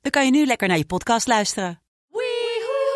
[0.00, 1.80] dan kan je nu lekker naar je podcast luisteren.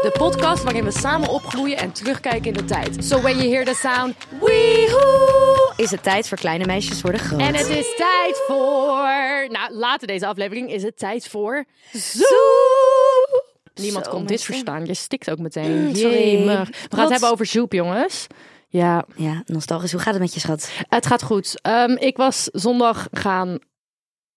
[0.00, 3.04] De podcast waarin we samen opgroeien en terugkijken in de tijd.
[3.04, 7.40] So when you hear the sound, weehoe, is het tijd voor kleine meisjes worden groot.
[7.40, 9.46] En het is tijd voor...
[9.48, 11.64] Nou, later deze aflevering is het tijd voor...
[11.92, 13.44] Zoep!
[13.74, 14.84] Niemand Zo, kon dit verstaan.
[14.84, 15.96] Je stikt ook meteen.
[15.96, 16.30] sorry.
[16.30, 16.68] Jemig.
[16.68, 16.98] We gaan Wat?
[17.00, 18.26] het hebben over zoep, jongens.
[18.68, 19.92] Ja, Ja, nostalgisch.
[19.92, 20.70] Hoe gaat het met je schat?
[20.88, 21.60] het gaat goed.
[21.62, 23.58] Ehm, ik was zondag gaan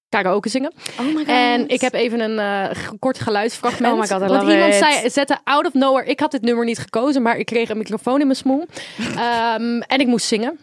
[0.10, 0.74] karaoke zingen.
[1.00, 1.28] Oh my god.
[1.28, 3.94] En ik heb even een g- kort geluidsfragment.
[3.94, 4.80] Oh my god, Want iemand it.
[4.80, 6.06] zei, zette out of nowhere.
[6.09, 8.66] Ik had dit nummer niet gekozen, maar ik kreeg een microfoon in mijn smoel.
[9.16, 10.59] Ehm, en ik moest zingen.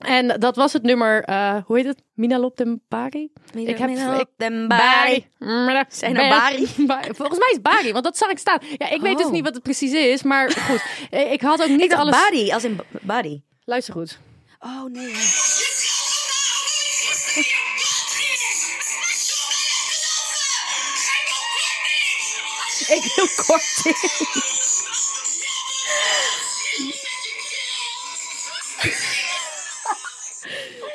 [0.00, 2.02] En dat was het nummer, eh, hoe heet het?
[2.14, 3.32] Minalop den Bari?
[3.54, 3.88] Ik heb
[4.36, 5.26] den Bari.
[5.88, 6.68] Zijn Bari?
[6.86, 7.08] Bari.
[7.14, 8.58] Volgens mij is Bari, want dat zag ik staan.
[8.78, 9.32] Ja, ik weet dus Oh.
[9.32, 10.82] niet wat het precies is, maar goed.
[11.10, 12.16] Ik had ook niet Ik alles...
[12.30, 13.40] body, als in b- body.
[13.64, 14.18] Luister goed.
[14.60, 15.12] Oh nee.
[22.90, 23.82] Ik wil kort.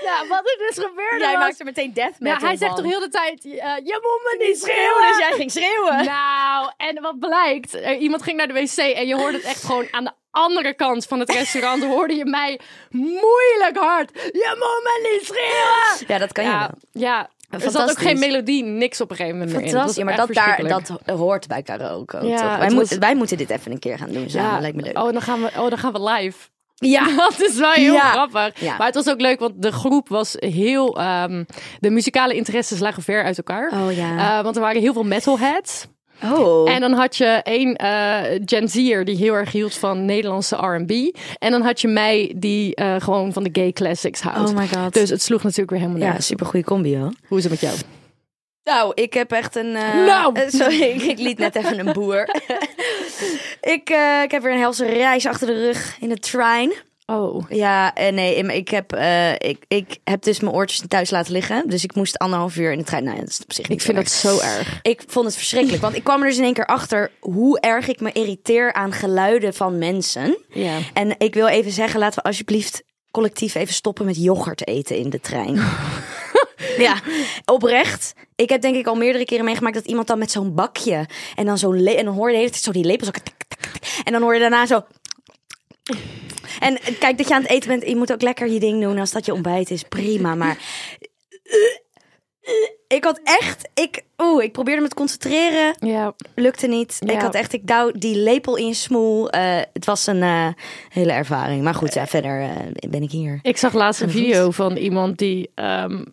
[0.03, 1.39] Ja, wat er dus gebeurde Jij was...
[1.41, 4.45] maakt er meteen death Ja, metal hij zegt toch heel de tijd, je moet me
[4.47, 6.05] niet schreeuwen, dus jij ging schreeuwen.
[6.05, 9.87] Nou, en wat blijkt, iemand ging naar de wc en je hoorde het echt gewoon
[9.91, 12.59] aan de andere kant van het restaurant hoorde je mij
[12.89, 14.09] moeilijk hard.
[14.13, 16.05] Je moet me niet schreeuwen.
[16.07, 17.01] Ja, dat kan je Ja, wel.
[17.03, 17.29] ja.
[17.63, 19.71] Er zat ook geen melodie, niks op een gegeven moment meer in.
[19.95, 22.47] Ja, maar dat, daar, dat hoort bij karaoke ook, Ja, toch?
[22.57, 24.51] Wij, was- moeten- wij moeten dit even een keer gaan doen samen.
[24.53, 24.59] Ja.
[24.59, 24.97] Lijkt me leuk.
[24.97, 26.37] Oh, dan gaan we, oh, dan gaan we live.
[26.75, 27.15] ja.
[27.29, 28.11] Dat is wel heel Ja.
[28.11, 28.59] grappig.
[28.61, 28.77] Ja.
[28.77, 30.97] Maar het was ook leuk, want de groep was heel...
[30.99, 31.43] ehm,
[31.79, 33.71] de muzikale interesses lagen ver uit elkaar.
[33.73, 34.37] Oh ja.
[34.37, 35.87] Eh, want er waren heel veel metalheads.
[36.23, 36.69] Oh.
[36.71, 41.17] En dan had je één eh Gen Z'er die heel erg hield van Nederlandse R&B.
[41.39, 44.49] En dan had je mij die eh, gewoon van de gay classics houdt.
[44.49, 44.93] Oh my god.
[44.93, 46.27] Dus het sloeg natuurlijk weer helemaal ja, nergens.
[46.27, 47.11] super goede combi hoor.
[47.27, 47.75] Hoe is het met jou?
[48.63, 49.75] Nou, ik heb echt een.
[49.75, 50.33] eh, Nou.
[50.47, 52.21] sorry, ik, ik liet net even een boer.
[53.75, 53.89] ik,
[54.23, 56.73] ik heb weer een helse reis achter de rug in de trein.
[57.05, 57.49] Oh.
[57.49, 61.69] Ja, eh, nee, ik heb, eh, ik, ik heb dus mijn oortjes thuis laten liggen.
[61.69, 63.03] Dus ik moest anderhalf uur in de trein.
[63.03, 64.79] Nou, ja, dat is op zich niet Ik vind dat zo erg.
[64.81, 67.87] Ik vond het verschrikkelijk, want ik kwam er dus in één keer achter hoe erg
[67.87, 70.37] ik me irriteer aan geluiden van mensen.
[70.49, 70.77] Ja.
[70.93, 75.09] En ik wil even zeggen, laten we alsjeblieft collectief even stoppen met yoghurt eten in
[75.09, 75.55] de trein.
[76.77, 77.01] ja,
[77.45, 78.13] oprecht.
[78.35, 81.05] Ik heb denk ik al meerdere keren meegemaakt dat iemand dan met zo'n bakje
[81.35, 83.09] en dan zo'n en dan hoor je de hele tijd zo die lepels
[84.03, 84.83] en dan hoor je daarna zo.
[86.59, 88.99] En kijk dat je aan het eten bent, je moet ook lekker je ding doen
[88.99, 90.35] als dat je ontbijt is, prima.
[90.35, 90.57] Maar
[92.87, 96.13] ik had echt, ik, oeh, ik probeerde me te concentreren Ja.
[96.35, 96.97] lukte niet.
[96.99, 97.13] Ja.
[97.13, 99.29] Ik had echt, ik douw die lepel in je smoel.
[99.29, 100.47] Eh, het was een eh,
[100.89, 101.63] hele ervaring.
[101.63, 103.39] Maar goed, ja, verder eh, ben ik hier.
[103.41, 105.51] Ik zag laatst een video van iemand die...
[105.55, 106.03] ehm,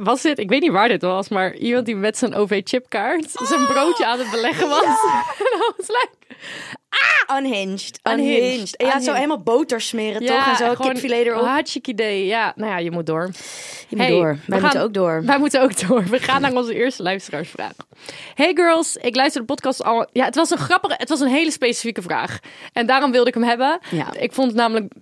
[0.00, 0.38] was dit?
[0.38, 4.18] Ik weet niet waar dit was, maar iemand die met zijn OV-chipkaart zijn broodje aan
[4.18, 4.82] het beleggen was.
[5.38, 6.10] En dat was like,
[7.38, 8.00] Unhinged.
[8.02, 8.42] Unhinged.
[8.42, 8.74] Unhinged.
[8.76, 10.46] Ja, zo helemaal boter smeren toch?
[10.46, 11.44] En zo kipfilet erop.
[11.46, 12.26] Hartstikke idee.
[12.26, 13.30] Ja, nou ja, je moet door.
[13.88, 14.32] Je moet door.
[14.34, 15.22] we Wij gaan- moeten ook door.
[15.24, 16.04] Wij moeten ook door.
[16.04, 17.02] We gaan naar onze eerste
[17.42, 17.72] luisteraarsvraag.
[18.34, 20.08] Hey girls, ik luister de podcast al.
[20.12, 22.38] Ja, het was een grappige, het was een hele specifieke vraag.
[22.72, 23.80] En daarom wilde ik hem hebben.
[23.90, 24.14] Ja.
[24.14, 24.92] Ik vond het namelijk.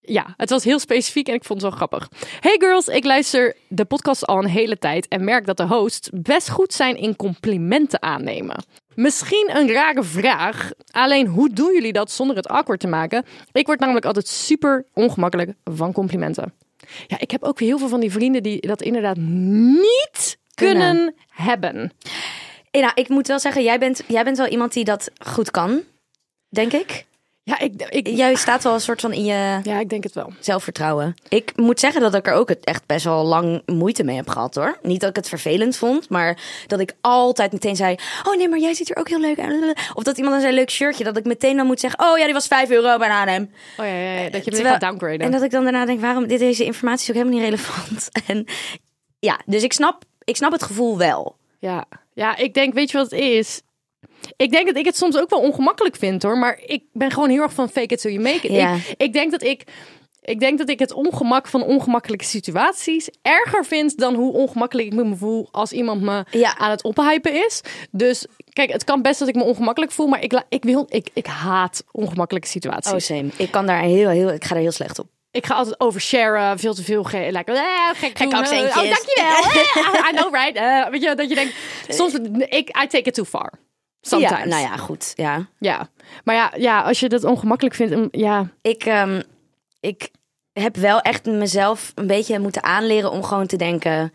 [0.00, 2.08] Ja, het was heel specifiek en ik vond het wel grappig.
[2.40, 6.10] Hey girls, ik luister de podcast al een hele tijd en merk dat de hosts
[6.12, 8.64] best goed zijn in complimenten aannemen.
[8.94, 13.24] Misschien een rare vraag, alleen hoe doen jullie dat zonder het awkward te maken?
[13.52, 16.52] Ik word namelijk altijd super ongemakkelijk van complimenten.
[17.06, 21.92] Ja, ik heb ook heel veel van die vrienden die dat inderdaad niet kunnen, hebben.
[22.70, 25.50] Eh, Nou, ik moet wel zeggen, jij bent, jij bent wel iemand die dat goed
[25.50, 25.82] kan.
[26.48, 27.06] Denk ik.
[27.42, 30.14] Ja, ik, ik, Jij staat wel een soort van in je ja, ik denk het
[30.14, 30.32] wel.
[30.40, 31.14] zelfvertrouwen.
[31.28, 34.54] Ik moet zeggen dat ik er ook echt best wel lang moeite mee heb gehad
[34.54, 34.78] hoor.
[34.82, 38.58] Niet dat ik het vervelend vond, maar dat ik altijd meteen zei: Oh nee, maar
[38.58, 39.78] jij ziet er ook heel leuk uit.
[39.94, 41.04] Of dat iemand dan zei: Leuk shirtje.
[41.04, 43.46] Dat ik meteen dan moet zeggen: Oh ja, die was 5 euro bij H&M.
[43.76, 45.20] Oh ja, ja, ja, dat je meteen gaat downgraden.
[45.20, 46.26] En dat ik dan daarna denk: Waarom?
[46.26, 48.08] Dit, deze informatie is ook helemaal niet relevant.
[48.26, 48.46] En
[49.18, 51.36] ja, dus ik snap, ik snap het gevoel wel.
[51.58, 51.84] Ja.
[52.14, 53.62] ja, ik denk, weet je wat het is?
[54.36, 56.38] Ik denk dat ik het soms ook wel ongemakkelijk vind hoor.
[56.38, 58.52] Maar ik ben gewoon heel erg van fake it till you make it.
[58.52, 58.74] Ja.
[58.74, 59.64] Ik, ik denk dat ik
[60.22, 64.94] Ik denk dat ik het ongemak van ongemakkelijke situaties erger vind dan hoe ongemakkelijk ik
[64.94, 66.58] me voel als iemand me Ja.
[66.58, 67.60] aan het ophypen is.
[67.90, 71.08] Dus kijk, het kan best dat ik me ongemakkelijk voel, maar ik, ik, wil, ik,
[71.12, 72.92] ik haat ongemakkelijke situaties.
[72.92, 73.28] Oh, same.
[73.36, 75.06] Ik kan daar heel, heel, ik ga daar heel slecht op.
[75.36, 78.76] Ik ga altijd oversharen, veel te veel ge like, eh, gek accentjes.
[78.76, 79.64] Oh, dankjewel.
[79.94, 80.56] Eh, I know, right?
[80.56, 81.54] Eh, weet je, dat je denkt,
[81.88, 82.14] soms,
[82.48, 83.52] ik, I take it too far.
[84.00, 84.38] Sometimes.
[84.38, 85.12] Ja, nou ja, goed.
[85.14, 85.48] Ja.
[85.58, 85.88] Ja.
[86.24, 88.48] Maar ja, ja, als je dat ongemakkelijk vindt, mm, ja.
[88.62, 89.22] Ik, ehm,
[89.80, 90.10] ik
[90.52, 94.12] heb wel echt mezelf een beetje moeten aanleren om gewoon te denken: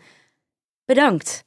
[0.84, 1.44] bedankt.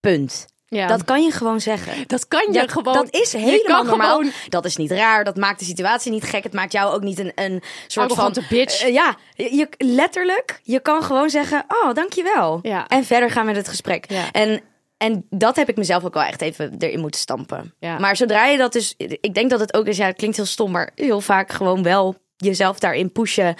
[0.00, 0.46] Punt.
[0.70, 0.86] Ja.
[0.86, 2.04] Dat kan je gewoon zeggen.
[2.06, 2.94] dat kan je Ja, gewoon.
[2.94, 4.16] dat is helemaal normaal.
[4.16, 5.24] gewoon Dat is niet raar.
[5.24, 6.42] Dat maakt de situatie niet gek.
[6.42, 8.34] Het maakt jou ook niet een, een soort van...
[8.48, 8.82] bitch.
[8.82, 10.60] Eh, ja, je, letterlijk.
[10.62, 12.58] Je kan gewoon zeggen, oh, dankjewel.
[12.62, 12.86] Ja.
[12.86, 14.10] En verder gaan we het gesprek.
[14.10, 14.30] Ja.
[14.32, 14.60] En,
[14.96, 17.74] en dat heb ik mezelf ook wel echt even erin moeten stampen.
[17.78, 17.98] Ja.
[17.98, 18.94] Maar zodra je dat dus...
[18.96, 21.82] Ik denk dat het ook is, ja, het klinkt heel stom, maar heel vaak gewoon
[21.82, 23.54] wel jezelf daarin pushen.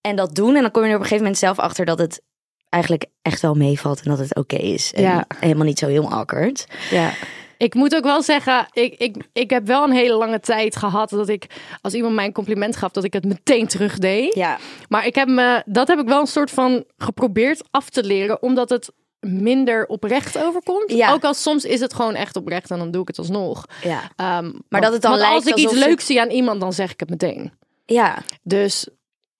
[0.00, 0.56] En dat doen.
[0.56, 2.22] En dan kom je er op een gegeven moment zelf achter dat het
[2.68, 4.00] eigenlijk echt wel meevalt.
[4.02, 4.92] En dat het oké is.
[4.92, 5.24] En Ja.
[5.38, 6.66] helemaal niet zo heel awkward.
[6.90, 7.10] Ja.
[7.56, 11.10] Ik moet ook wel zeggen, ik, ik, ik heb wel een hele lange tijd gehad
[11.10, 11.46] dat ik,
[11.80, 14.34] als iemand mij een compliment gaf, dat ik het meteen terugdeed.
[14.34, 14.58] Ja.
[14.88, 18.42] Maar ik heb me, dat heb ik wel een soort van geprobeerd af te leren,
[18.42, 18.90] omdat het
[19.20, 20.92] minder oprecht overkomt.
[20.92, 21.12] Ja.
[21.12, 23.64] Ook al soms is het gewoon echt oprecht en dan doe ik het alsnog.
[23.82, 24.00] Ja.
[24.16, 26.72] Ehm, Maar dat het dan want als lijkt ik iets leuks zie aan iemand, dan
[26.72, 27.52] zeg ik het meteen.
[27.86, 28.18] Ja.
[28.42, 28.88] Dus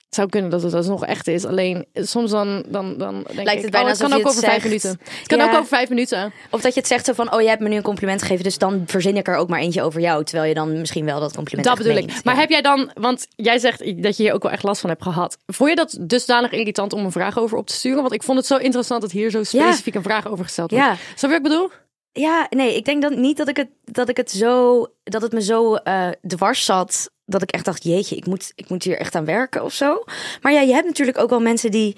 [0.08, 1.44] het zou kunnen dat het alsnog echt is.
[1.44, 4.43] Alleen soms dan, dan, dan denk Lijkt ik, het bijna oh, het kan ook over
[4.43, 4.90] vijf minuten.
[5.19, 5.44] Het kan Ja.
[5.44, 6.32] ook over vijf minuten.
[6.50, 8.44] Of dat je het zegt zo van, oh, jij hebt me nu een compliment gegeven,
[8.44, 10.25] dus dan verzin ik er ook maar eentje over jou.
[10.25, 12.25] Terwijl je dan misschien wel dat compliment Dat bedoel ik.
[12.25, 12.40] Maar Ja.
[12.40, 15.02] heb jij dan, want jij zegt dat je hier ook wel echt last van hebt
[15.02, 15.38] gehad.
[15.46, 18.00] Vond je dat dusdanig irritant om een vraag over op te sturen?
[18.00, 20.84] Want ik vond het zo interessant dat hier zo specifiek een vraag over gesteld wordt.
[20.84, 20.94] Ja.
[20.94, 21.70] Snap je wat ik bedoel?
[22.12, 25.32] Ja, nee, ik denk dan niet dat ik het, dat ik het zo, dat het
[25.32, 27.10] me zo eh, dwars zat.
[27.30, 30.04] Dat ik echt dacht, jeetje, ik moet, ik moet hier echt aan werken of zo.
[30.42, 31.96] Maar ja, je hebt natuurlijk ook wel mensen die,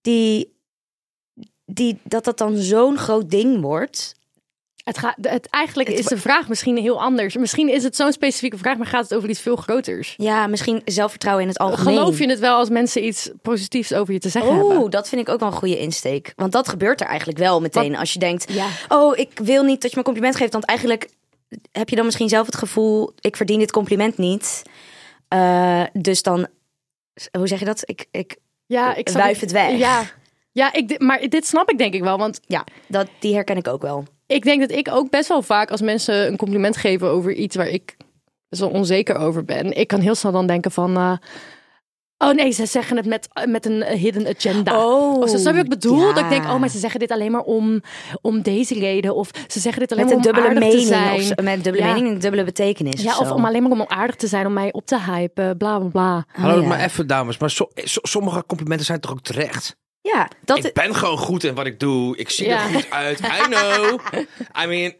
[0.00, 0.52] die,
[1.66, 4.14] die dat dat dan zo'n groot ding wordt.
[4.84, 7.36] Het gaat, het, eigenlijk Het is de vraag misschien heel anders.
[7.36, 10.14] Misschien is het zo'n specifieke vraag, maar gaat het over iets veel groters.
[10.16, 11.94] Ja, misschien zelfvertrouwen in het algemeen.
[11.94, 14.76] Geloof je het wel als mensen iets positiefs over je te zeggen hebben?
[14.76, 16.32] Oeh, dat vind ik ook wel een goede insteek.
[16.36, 17.96] Want dat gebeurt er eigenlijk wel meteen.
[17.96, 18.66] Als je denkt, Ja.
[18.88, 20.52] oh, ik wil niet dat je me compliment geeft.
[20.52, 21.08] Want eigenlijk
[21.72, 24.62] heb je dan misschien zelf het gevoel, ik verdien dit compliment niet.
[25.28, 26.46] Eh, dus dan,
[27.38, 27.82] hoe zeg je dat?
[27.84, 29.76] Ik, ik, Ja, ik Wuif het weg.
[29.78, 30.02] Ja,
[30.52, 32.18] ja ik, maar dit snap ik denk ik wel.
[32.18, 34.04] Want ja, dat, die herken ik ook wel.
[34.26, 37.56] ik denk dat ik ook best wel vaak als mensen een compliment geven over iets
[37.56, 37.96] waar ik
[38.48, 39.76] best wel onzeker over ben.
[39.78, 40.96] Ik kan heel snel dan denken van...
[40.96, 41.16] eh,
[42.22, 44.86] oh nee, ze zeggen het met, met een hidden agenda.
[44.86, 45.98] Oh, of zo, snap je wat ik bedoel?
[46.06, 46.12] ja.
[46.12, 47.82] Dat ik denk, oh, maar ze zeggen dit alleen maar om,
[48.20, 49.14] om deze reden.
[49.14, 50.88] Of ze zeggen dit alleen Met maar een om dubbele aardig mening.
[50.88, 51.38] te zijn.
[51.38, 51.92] Of, met een dubbele Ja.
[51.92, 53.02] mening en een dubbele betekenis.
[53.02, 53.34] Ja, of zo.
[53.34, 56.24] om alleen maar om aardig te zijn, om mij op te hypen, bla bla bla.
[56.32, 56.68] Hallo, Oh, ja.
[56.68, 57.38] maar even dames.
[57.38, 59.76] Maar so- so- sommige complimenten zijn toch ook terecht?
[60.00, 62.16] Ja, dat ik ben gewoon goed in wat ik doe.
[62.16, 62.62] Ik zie Ja.
[62.62, 63.20] er goed uit.
[63.20, 63.98] I know.
[64.62, 64.92] I mean,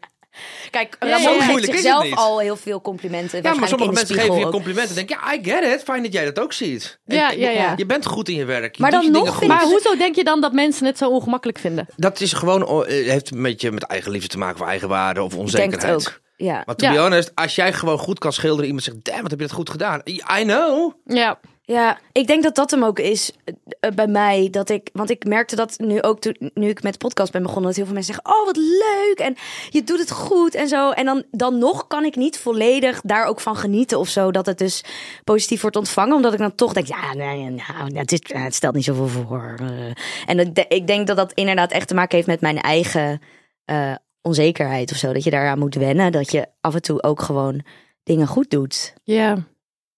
[0.69, 3.41] Kijk, Ja, Ramon ja, geeft Moeilijk is het zichzelf al heel veel complimenten.
[3.43, 4.95] ja, maar sommige mensen geven je complimenten.
[4.95, 5.83] Denk ja, I get it.
[5.83, 6.99] Fijn dat jij dat ook ziet.
[7.05, 7.73] Ja, ja, ja.
[7.77, 8.75] Je bent goed in je werk.
[8.75, 9.45] Je Maar dan nog.
[9.45, 11.87] Maar hoezo denk je dan dat mensen het zo ongemakkelijk vinden?
[11.95, 15.19] Dat is gewoon, eh, heeft een beetje met eigen liefde te maken, of eigen waarde
[15.19, 15.81] of Ik denk onzekerheid.
[16.05, 16.21] het ook.
[16.37, 16.63] Ja.
[16.65, 16.93] Maar to Ja.
[16.93, 19.55] be honest, als jij gewoon goed kan schilderen, iemand zegt, damn, wat heb je dat
[19.55, 20.01] goed gedaan?
[20.39, 20.91] I know.
[21.05, 23.31] Ja, Ja, ik denk dat dat hem ook is
[23.79, 24.47] eh, bij mij.
[24.51, 27.41] Dat ik, want ik merkte dat nu ook toen, nu ik met de podcast ben
[27.41, 27.65] begonnen.
[27.65, 29.19] Dat heel veel mensen zeggen: Oh, wat leuk.
[29.19, 29.35] En
[29.69, 30.91] je doet het goed en zo.
[30.91, 34.31] En dan, dan nog kan ik niet volledig daar ook van genieten of zo.
[34.31, 34.83] Dat het dus
[35.23, 36.15] positief wordt ontvangen.
[36.15, 39.55] Omdat ik dan toch denk: Ja, nee, nou, het, is, het stelt niet zoveel voor.
[39.59, 39.91] Eh,
[40.25, 43.21] En ik denk dat dat inderdaad echt te maken heeft met mijn eigen
[43.65, 45.13] eh, onzekerheid of zo.
[45.13, 46.11] Dat je daaraan moet wennen.
[46.11, 47.61] Dat je af en toe ook gewoon
[48.03, 48.93] dingen goed doet.
[49.03, 49.51] ja.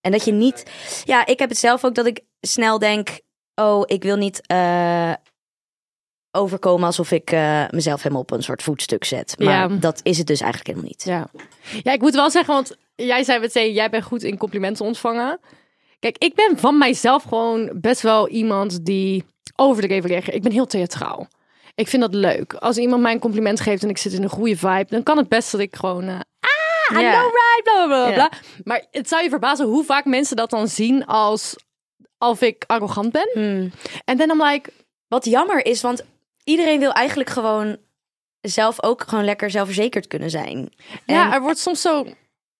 [0.05, 0.63] En dat je niet.
[1.03, 3.19] Ja, ik heb het zelf ook dat ik snel denk.
[3.55, 5.13] Oh, ik wil niet eh,
[6.31, 9.35] overkomen alsof ik eh, mezelf helemaal op een soort voetstuk zet.
[9.39, 9.67] Maar Ja.
[9.67, 11.03] dat is het dus eigenlijk helemaal niet.
[11.03, 11.27] Ja.
[11.83, 15.39] ja, ik moet wel zeggen, want jij zei meteen, jij bent goed in complimenten ontvangen.
[15.99, 19.23] Kijk, ik ben van mijzelf gewoon best wel iemand die
[19.55, 20.35] overdreven reageert.
[20.35, 21.27] Ik ben heel theatraal.
[21.75, 22.53] Ik vind dat leuk.
[22.53, 25.17] Als iemand mij een compliment geeft en ik zit in een goede vibe, dan kan
[25.17, 26.03] het best dat ik gewoon...
[26.07, 26.19] eh,
[26.87, 28.13] ah, I know right, bla, bla, bla, Ja.
[28.13, 28.29] bla.
[28.63, 31.55] Maar het zou je verbazen hoe vaak mensen dat dan zien als...
[32.17, 33.29] Of ik arrogant ben.
[33.33, 33.71] Hmm.
[34.05, 34.71] En dan I'm like,
[35.07, 36.03] Wat jammer is, want
[36.43, 37.77] iedereen wil eigenlijk gewoon
[38.41, 40.73] zelf ook gewoon lekker zelfverzekerd kunnen zijn.
[41.05, 42.05] ja, En er wordt soms zo...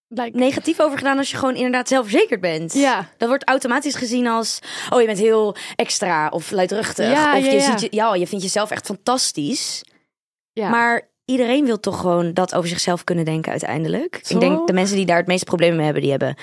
[0.08, 2.74] Like, negatief over gedaan als je gewoon inderdaad zelfverzekerd bent.
[2.74, 3.10] Ja.
[3.18, 7.12] Dat wordt automatisch gezien als, oh je bent heel extra of luidruchtig.
[7.12, 7.60] Ja, of ja, je, ja.
[7.78, 9.84] Ziet je, ja, je vindt jezelf echt fantastisch.
[10.54, 10.70] ja.
[10.70, 14.20] Maar iedereen wil toch gewoon dat over zichzelf kunnen denken uiteindelijk.
[14.24, 14.34] Zo?
[14.34, 16.36] Ik denk de mensen die daar het meeste problemen mee hebben, die hebben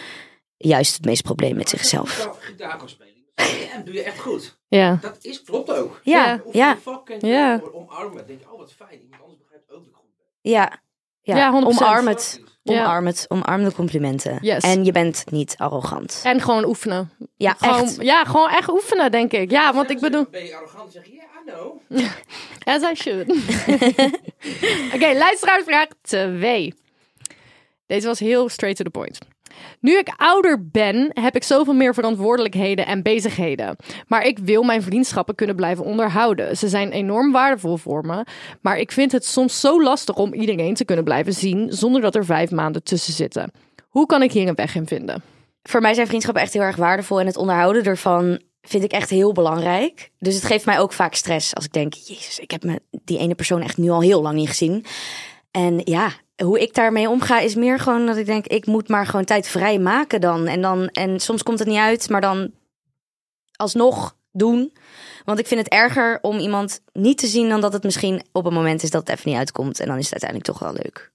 [0.57, 2.29] juist het meeste probleem met zichzelf.
[2.41, 2.81] gitaar.
[3.75, 4.59] En doe je echt goed.
[4.69, 4.99] Ja.
[5.03, 6.01] Dat is, klopt ook.
[6.05, 6.71] Ja, Ja.
[6.71, 7.61] Je fucking Ja.
[7.73, 8.27] omarmen.
[8.27, 9.01] denk je, oh wat fijn.
[9.03, 10.51] Iemand anders begrijpt ook dat ik goed ben.
[10.53, 10.81] ja.
[11.25, 11.65] Ja, Ja, 100%.
[11.67, 12.41] omarm het.
[12.65, 13.25] Omarm het.
[13.29, 14.39] Omarm de complimenten.
[14.41, 14.62] Yes.
[14.65, 16.21] En je bent niet arrogant.
[16.25, 17.11] En gewoon oefenen.
[17.37, 18.03] Ja, Gewoon, echt.
[18.03, 19.51] Ja, gewoon echt oefenen, denk ik.
[19.51, 20.27] Ja, want ik bedoel...
[20.31, 21.81] Ben je arrogant en zeg je, ja, Know.
[22.65, 23.31] As I should.
[24.95, 26.75] Oké, luisteraarsvraag 2.
[27.87, 29.19] Deze was heel straight to the point.
[29.81, 33.77] Nu ik ouder ben, heb ik zoveel meer verantwoordelijkheden en bezigheden.
[34.07, 36.57] Maar ik wil mijn vriendschappen kunnen blijven onderhouden.
[36.57, 38.25] Ze zijn enorm waardevol voor me.
[38.61, 42.15] Maar ik vind het soms zo lastig om iedereen te kunnen blijven zien zonder dat
[42.15, 43.53] er vijf maanden tussen zitten.
[43.89, 45.23] Hoe kan ik hier een weg in vinden?
[45.63, 47.21] Voor mij zijn vriendschappen echt heel erg waardevol.
[47.21, 50.11] En het onderhouden ervan vind ik echt heel belangrijk.
[50.19, 51.95] Dus het geeft mij ook vaak stress als ik denk...
[51.95, 54.85] Jezus, ik heb me die ene persoon echt nu al heel lang niet gezien.
[55.50, 56.12] En ja,
[56.45, 58.47] hoe ik daarmee omga is meer gewoon dat ik denk...
[58.47, 60.47] ik moet maar gewoon tijd vrij maken dan.
[60.47, 62.50] En, dan, en soms komt het niet uit, maar dan
[63.57, 64.73] alsnog doen.
[65.25, 67.49] Want ik vind het erger om iemand niet te zien...
[67.49, 69.81] dan dat het misschien op een moment is dat het even niet uitkomt.
[69.81, 71.12] En dan is het uiteindelijk toch wel leuk.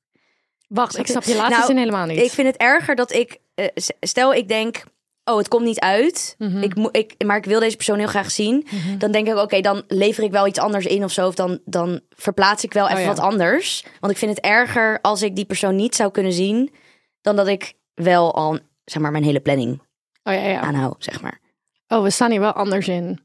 [0.68, 2.22] Wacht, ik snap je laatste Nou, zin helemaal niet.
[2.22, 3.68] Ik vind het erger dat ik, eh,
[4.00, 4.84] stel ik denk,
[5.28, 6.58] oh het komt niet uit, Mhm.
[6.64, 8.68] ik mo- ik, maar ik wil deze persoon heel graag zien.
[8.98, 11.28] Dan denk ik, oké, dan lever ik wel iets anders in of zo.
[11.28, 13.08] Of dan, dan verplaats ik wel even Oh ja.
[13.08, 13.86] wat anders.
[14.00, 16.74] Want ik vind het erger als ik die persoon niet zou kunnen zien,
[17.22, 19.82] dan dat ik wel al, zeg maar, mijn hele planning
[20.24, 20.60] Oh ja, ja.
[20.60, 21.40] aanhoud, zeg maar.
[21.88, 23.20] Oh, we staan hier wel anders in.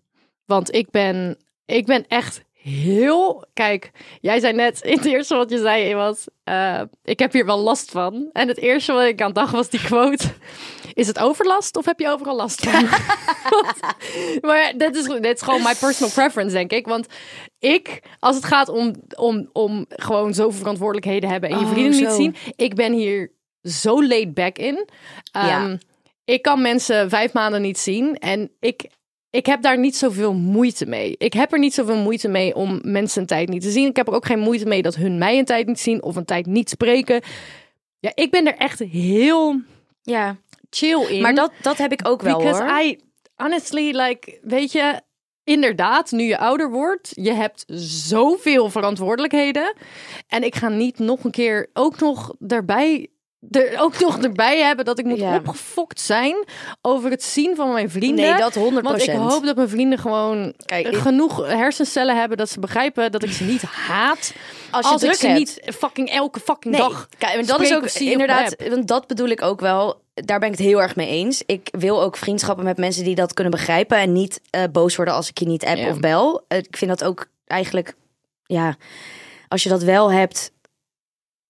[0.44, 3.44] Want ik ben, ik ben echt heel.
[3.52, 3.90] Kijk,
[4.20, 7.58] jij zei net in het eerste wat je zei was: eh, ik heb hier wel
[7.58, 8.28] last van.
[8.32, 10.24] En het eerste wat ik aan dacht was die quote:
[10.94, 12.82] Is het overlast of heb je overal last van?
[14.48, 16.86] maar dit is, dit is gewoon mijn personal preference, denk ik.
[16.86, 17.06] Want
[17.58, 22.00] ik, als het gaat om, om, om gewoon zoveel verantwoordelijkheden hebben en je Oh, vrienden
[22.00, 24.88] niet zien, ik ben hier zo laid back in.
[25.32, 25.64] Ja.
[25.64, 25.76] Ehm,
[26.24, 28.86] ik kan mensen vijf maanden niet zien en ik,
[29.32, 31.14] ik heb daar niet zoveel moeite mee.
[31.18, 33.88] Ik heb er niet zoveel moeite mee om mensen een tijd niet te zien.
[33.88, 36.16] Ik heb er ook geen moeite mee dat hun mij een tijd niet zien of
[36.16, 37.22] een tijd niet spreken.
[37.98, 39.60] Ja, ik ben er echt heel
[40.02, 40.36] Ja,
[40.70, 41.22] chill in.
[41.22, 42.80] maar dat, dat heb ik ook wel Because hoor.
[42.80, 42.98] I,
[43.36, 45.00] honestly, like, weet je,
[45.44, 47.64] inderdaad, nu je ouder wordt, je hebt
[48.06, 49.74] zoveel verantwoordelijkheden.
[50.28, 53.08] En ik ga niet nog een keer ook nog daarbij,
[53.50, 55.34] er, ook nog erbij hebben dat ik moet Ja.
[55.36, 56.44] opgefokt zijn
[56.80, 58.24] over het zien van mijn vrienden.
[58.24, 58.58] Nee, dat 100%.
[58.82, 63.12] Want ik hoop dat mijn vrienden gewoon Kijk, ik- genoeg hersencellen hebben dat ze begrijpen
[63.12, 64.32] dat ik ze niet haat.
[64.70, 65.38] Als Als, je ik ze hebt.
[65.38, 67.08] niet fucking elke fucking Nee, dag.
[67.18, 70.00] kijk, en dat is ook inderdaad, want dat bedoel ik ook wel.
[70.14, 71.42] Daar ben ik het heel erg mee eens.
[71.46, 75.14] Ik wil ook vriendschappen met mensen die dat kunnen begrijpen en niet eh, boos worden
[75.14, 75.88] als ik je niet app Ja.
[75.90, 76.44] of bel.
[76.48, 77.94] Eh, ik vind dat ook eigenlijk,
[78.46, 78.76] ja,
[79.48, 80.50] als je dat wel hebt.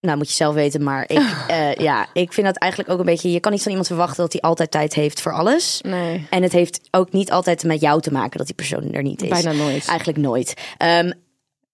[0.02, 1.18] Nou, moet je zelf weten, maar ik,
[1.48, 3.32] eh, ja, ik vind dat eigenlijk ook een beetje.
[3.32, 5.80] Je kan niet van iemand verwachten dat hij altijd tijd heeft voor alles.
[5.86, 9.02] Nee, En het heeft ook niet altijd met jou te maken dat die persoon er
[9.02, 9.28] niet is.
[9.28, 9.86] bijna nooit.
[9.86, 10.54] Eigenlijk nooit.
[10.76, 11.12] Ehm,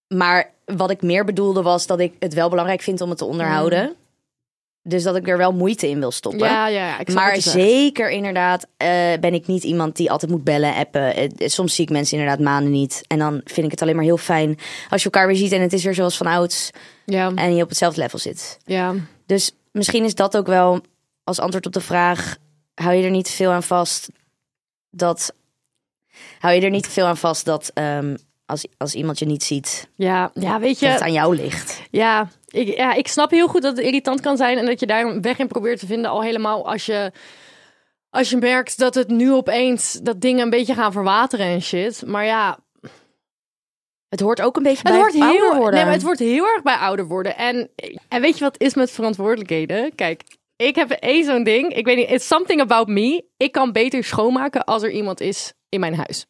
[0.08, 3.24] maar wat ik meer bedoelde was dat ik het wel belangrijk vind om het te
[3.24, 3.96] onderhouden.
[4.82, 6.48] Dus dat ik er wel moeite in wil stoppen.
[6.48, 8.88] Ja, ja, ik maar zeker inderdaad eh,
[9.20, 11.16] ben ik niet iemand die altijd moet bellen, appen.
[11.16, 13.02] Eh, soms zie ik mensen inderdaad maanden niet.
[13.06, 14.58] En dan vind ik het alleen maar heel fijn
[14.88, 16.70] als je elkaar weer ziet en het is weer zoals van ouds.
[17.10, 18.58] Ja, En je op hetzelfde level zit.
[18.64, 18.94] ja.
[19.26, 20.80] Dus misschien is dat ook wel
[21.24, 22.36] als antwoord op de vraag:
[22.74, 24.08] hou je er niet veel aan vast
[24.90, 25.34] dat.
[26.38, 29.88] Hou je er niet veel aan vast dat ehm, als, als iemand je niet ziet,
[29.94, 31.82] Ja, ja, weet dat het je, aan jou ligt?
[31.90, 34.86] ja ik, ja, ik snap heel goed dat het irritant kan zijn en dat je
[34.86, 36.10] daar een weg in probeert te vinden.
[36.10, 37.12] Al helemaal als je,
[38.10, 42.02] als je merkt dat het nu opeens, dat dingen een beetje gaan verwateren en shit.
[42.06, 42.58] Maar ja,
[44.08, 45.74] Het hoort ook een beetje het bij wordt ouder heel, worden.
[45.74, 47.36] nee, maar het wordt heel erg bij ouder worden.
[47.36, 47.70] En,
[48.08, 49.94] en weet je wat is met verantwoordelijkheden?
[49.94, 50.22] Kijk,
[50.56, 51.74] ik heb één zo'n ding.
[51.74, 53.24] Ik weet niet, it's something about me.
[53.36, 56.26] Ik kan beter schoonmaken als er iemand is in mijn huis.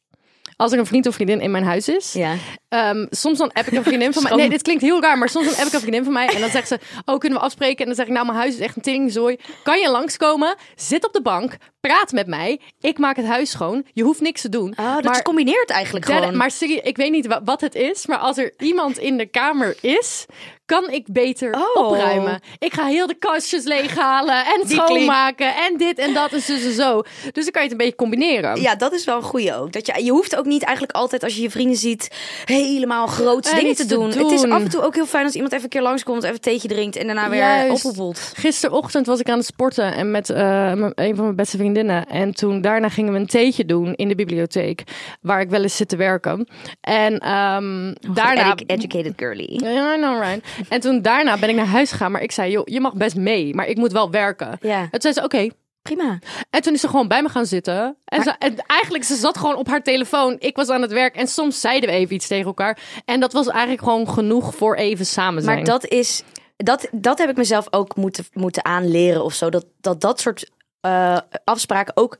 [0.61, 2.13] Als er een vriend of vriendin in mijn huis is.
[2.13, 2.35] Ja.
[2.69, 4.35] Ehm, soms dan app ik een vriendin van mij.
[4.35, 6.27] Nee, dit klinkt heel raar, maar soms dan app ik een vriendin van mij.
[6.35, 7.79] En dan zegt ze, oh, kunnen we afspreken?
[7.79, 9.37] En dan zeg ik, nou, mijn huis is echt een teringzooi.
[9.63, 10.55] Kan je langskomen?
[10.77, 11.57] Zit op de bank.
[11.81, 12.61] Praat met mij.
[12.81, 13.85] Ik maak het huis schoon.
[13.93, 14.75] Je hoeft niks te doen.
[14.77, 16.37] Oh, dat maar, combineert eigenlijk gewoon.
[16.37, 18.07] maar serieus, ik weet niet wa- wat het is.
[18.07, 20.27] Maar als er iemand in de kamer is,
[20.69, 21.85] kan ik beter Oh.
[21.87, 22.41] opruimen.
[22.59, 25.55] Ik ga heel de kastjes leeghalen en Die schoonmaken.
[25.57, 27.03] En dit en dat en zo en zo.
[27.33, 28.61] Dus dan kan je het een beetje combineren.
[28.61, 29.73] Ja, dat is wel een goeie ook.
[29.73, 32.09] Dat je, je hoeft ook niet eigenlijk altijd als je je vrienden ziet
[32.45, 34.09] helemaal groot En dingen te te doen.
[34.09, 36.35] Het is af en toe ook heel fijn als iemand even een keer langskomt, even
[36.35, 38.33] een theetje drinkt en daarna weer ophoepelt.
[38.35, 42.07] Gisterochtend was ik aan het sporten en met eh, een van mijn beste vriendinnen.
[42.07, 44.83] En toen daarna gingen we een theetje doen in de bibliotheek,
[45.21, 46.49] waar ik wel eens zit te werken.
[46.81, 48.53] En ehm, daarna.
[48.53, 49.59] Edu- educated girly.
[49.63, 50.47] Ja, I know, right.
[50.69, 53.17] En toen daarna ben ik naar huis gegaan, maar ik zei, joh, je mag best
[53.17, 54.59] mee, maar ik moet wel werken.
[54.61, 54.89] Ja.
[54.91, 55.49] Het zei ze, oké,
[55.83, 56.19] Prima.
[56.51, 57.97] En toen is ze gewoon bij me gaan zitten.
[58.05, 60.37] En, ze, en eigenlijk, ze zat gewoon op haar telefoon.
[60.39, 61.17] Ik was aan het werk.
[61.17, 62.79] En soms zeiden we even iets tegen elkaar.
[63.05, 65.57] En dat was eigenlijk gewoon genoeg voor even samen zijn.
[65.57, 66.23] Maar dat is,
[66.57, 69.51] dat, dat heb ik mezelf ook moeten, moeten aanleren of zo.
[69.51, 70.51] Dat dat, dat soort
[70.81, 72.19] eh, afspraken ook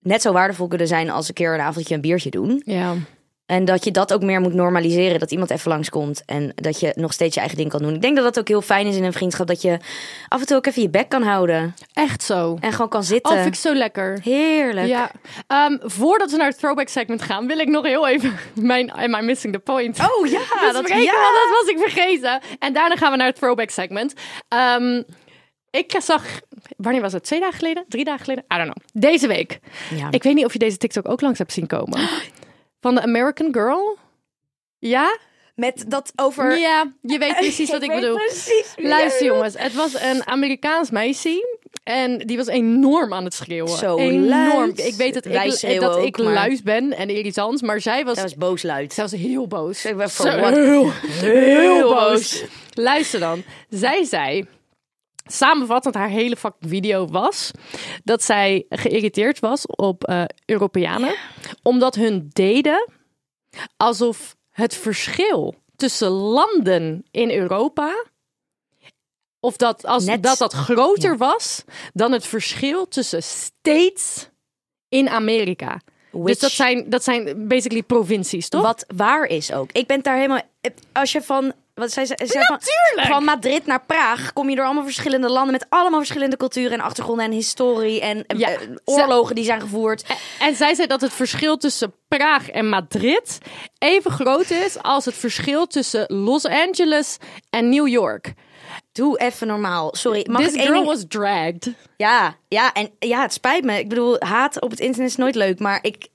[0.00, 2.62] net zo waardevol kunnen zijn als een keer een avondje een biertje doen.
[2.64, 2.94] Ja.
[3.50, 5.18] En dat je dat ook meer moet normaliseren.
[5.18, 7.94] Dat iemand even langskomt en dat je nog steeds je eigen ding kan doen.
[7.94, 9.46] Ik denk dat dat ook heel fijn is in een vriendschap.
[9.46, 9.78] Dat je
[10.28, 11.74] af en toe ook even je bek kan houden.
[11.92, 12.58] Echt zo.
[12.60, 13.32] En gewoon kan zitten.
[13.32, 14.18] Oh, vind ik zo lekker.
[14.22, 14.86] Heerlijk.
[14.86, 15.10] Ja.
[15.46, 19.14] Ehm, voordat we naar het throwback segment gaan, wil ik nog heel even mijn Am
[19.14, 20.38] I Missing the Point Oh ja,
[20.72, 21.12] dat, ja.
[21.12, 22.40] dat was ik vergeten.
[22.58, 24.14] En daarna gaan we naar het throwback segment.
[24.48, 25.02] Ehm,
[25.70, 26.24] ik zag,
[26.76, 27.22] wanneer was het?
[27.22, 27.84] Twee dagen geleden?
[27.88, 28.44] Drie dagen geleden?
[28.54, 29.02] I don't know.
[29.02, 29.58] Deze week.
[29.94, 30.08] Ja.
[30.10, 32.00] Ik weet niet of je deze TikTok ook langs hebt zien komen.
[32.80, 33.98] Van de American Girl.
[34.78, 35.18] Ja?
[35.54, 36.58] Met dat over...
[36.58, 38.16] Ja, je weet precies wat ik, bedoel.
[38.16, 41.58] precies Luister jongens, het was een Amerikaans meisje.
[41.84, 43.78] En die was enorm aan het schreeuwen.
[43.78, 44.24] Zo enorm.
[44.28, 44.78] luid.
[44.78, 47.62] Ik weet dat Wij ik, dat ook, ik maar- luid ben en irritant.
[47.62, 48.92] Maar zij was, Dat was boos luid.
[48.92, 49.84] zij was heel boos.
[49.84, 50.54] Ik ben Zo- voor wat?
[50.64, 52.44] Heel, Heel boos.
[52.74, 53.42] Luister dan.
[53.68, 54.46] Zij zei,
[55.32, 57.50] samenvattend haar hele fucking video was...
[58.04, 61.14] dat zij geïrriteerd was op eh, Europeanen.
[61.62, 62.88] Omdat hun deden
[63.76, 68.04] alsof het verschil tussen landen in Europa...
[69.40, 74.28] of dat, als, Net- dat dat groter was dan het verschil tussen states
[74.88, 75.80] in Amerika.
[76.12, 78.62] Dus Which- dat zijn, dat zijn basically provincies, toch?
[78.62, 79.72] Wat waar is ook.
[79.72, 80.40] Ik ben daar helemaal...
[80.92, 81.52] Als je van...
[81.88, 82.06] Ze?
[82.06, 83.14] ze zei van, Natuurlijk!
[83.14, 85.52] van Madrid naar Praag kom je door allemaal verschillende landen...
[85.52, 88.00] met allemaal verschillende culturen en achtergronden en historie...
[88.00, 90.04] en eh, Ja, oorlogen die zijn gevoerd.
[90.38, 93.38] En zij zei dat het verschil tussen Praag en Madrid
[93.78, 97.16] even groot is als het verschil tussen Los Angeles
[97.50, 98.34] en New York.
[98.92, 99.94] Doe even normaal.
[99.94, 101.74] Sorry, mag This girl was dragged.
[101.96, 103.78] Ja, ja, en ja, het spijt me.
[103.78, 106.08] Ik bedoel, haat op het internet is nooit leuk, maar ik...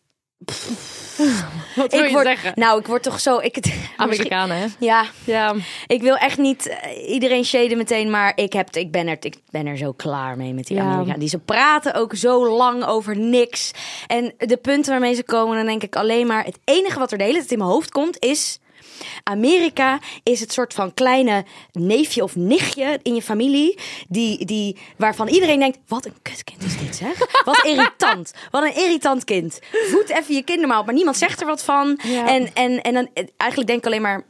[1.75, 2.51] Wat wil ik je word, zeggen?
[2.55, 3.37] Nou, ik word toch zo...
[3.37, 4.65] Ik, het- Amerikanen, hè?
[4.79, 5.53] Ja, Ja.
[5.87, 9.35] ik wil echt niet eh, iedereen shaden meteen, maar ik, heb, ik, ben er, ik
[9.49, 10.83] ben er zo klaar mee met die Ja.
[10.83, 11.19] Amerikanen.
[11.19, 13.71] Die ze praten ook zo lang over niks.
[14.07, 16.43] En de punten waarmee ze komen, dan denk ik alleen maar...
[16.45, 18.59] Het enige wat er de hele tijd in mijn hoofd komt is...
[19.23, 23.79] Amerika is het soort van kleine neefje of nichtje in je familie.
[24.07, 27.17] Die, die, waarvan iedereen denkt: wat een kutkind is dit, zeg.
[27.45, 28.33] Wat irritant.
[28.51, 29.59] Wat een irritant kind.
[29.71, 31.99] Voed even je kinderen maar op, maar niemand zegt er wat van.
[32.03, 32.27] Ja.
[32.27, 34.23] En, en, en dan eh, eigenlijk denk ik alleen maar.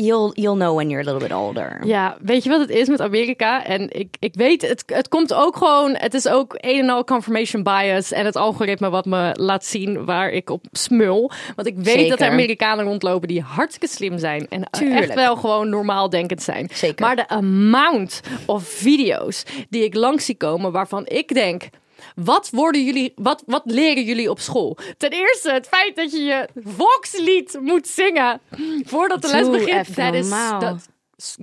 [0.00, 1.80] You'll, you'll know when you're a little bit older.
[1.84, 3.64] Ja, weet je wat het is met Amerika?
[3.64, 7.04] En ik, ik weet, het, het komt ook gewoon, het is ook een en al
[7.04, 11.30] confirmation bias en het algoritme wat me laat zien waar ik op smul.
[11.56, 12.08] Want ik weet Zeker.
[12.08, 15.00] dat er Amerikanen rondlopen die hartstikke slim zijn en Tuurlijk.
[15.00, 16.68] echt wel gewoon normaal denkend zijn.
[16.72, 17.06] Zeker.
[17.06, 21.68] Maar de amount of video's die ik langs zie komen waarvan ik denk...
[22.14, 24.76] Wat, worden jullie, wat, wat leren jullie op school?
[24.96, 28.40] Ten eerste het feit dat je je volkslied moet zingen
[28.84, 29.96] voordat de les begint.
[29.96, 30.28] Dat is,
[30.60, 30.88] dat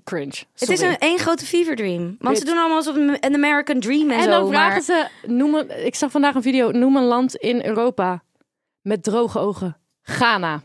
[0.03, 0.43] cringe.
[0.55, 2.15] Het is een één grote fever dream.
[2.19, 4.29] Want ze doen allemaal alsof een American dream en, En zo.
[4.29, 5.09] dan vragen maar...
[5.21, 8.23] ze, noem een, ik zag vandaag een video, noem een land in Europa
[8.81, 9.77] met droge ogen.
[10.01, 10.61] Ghana.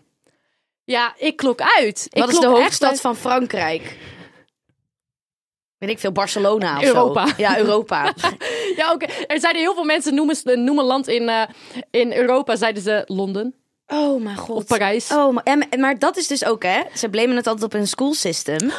[0.85, 2.07] Ja, ik klok uit.
[2.11, 3.01] Ik Wat is de hoofdstad uit.
[3.01, 3.97] van Frankrijk?
[5.81, 7.27] Weet ik veel, Barcelona of Europa.
[7.27, 7.35] zo.
[7.37, 8.13] Ja, Europa.
[8.77, 9.07] Ja, oké.
[9.27, 11.43] Er zeiden heel veel mensen, noem, eens, noem een land in, eh,
[11.91, 13.55] in Europa, zeiden ze Londen
[13.87, 14.57] Oh mijn god.
[14.57, 15.11] of Parijs.
[15.13, 16.81] Oh, maar, en, maar dat is dus ook, hè?
[16.95, 18.71] Ze blamen het altijd op een school system.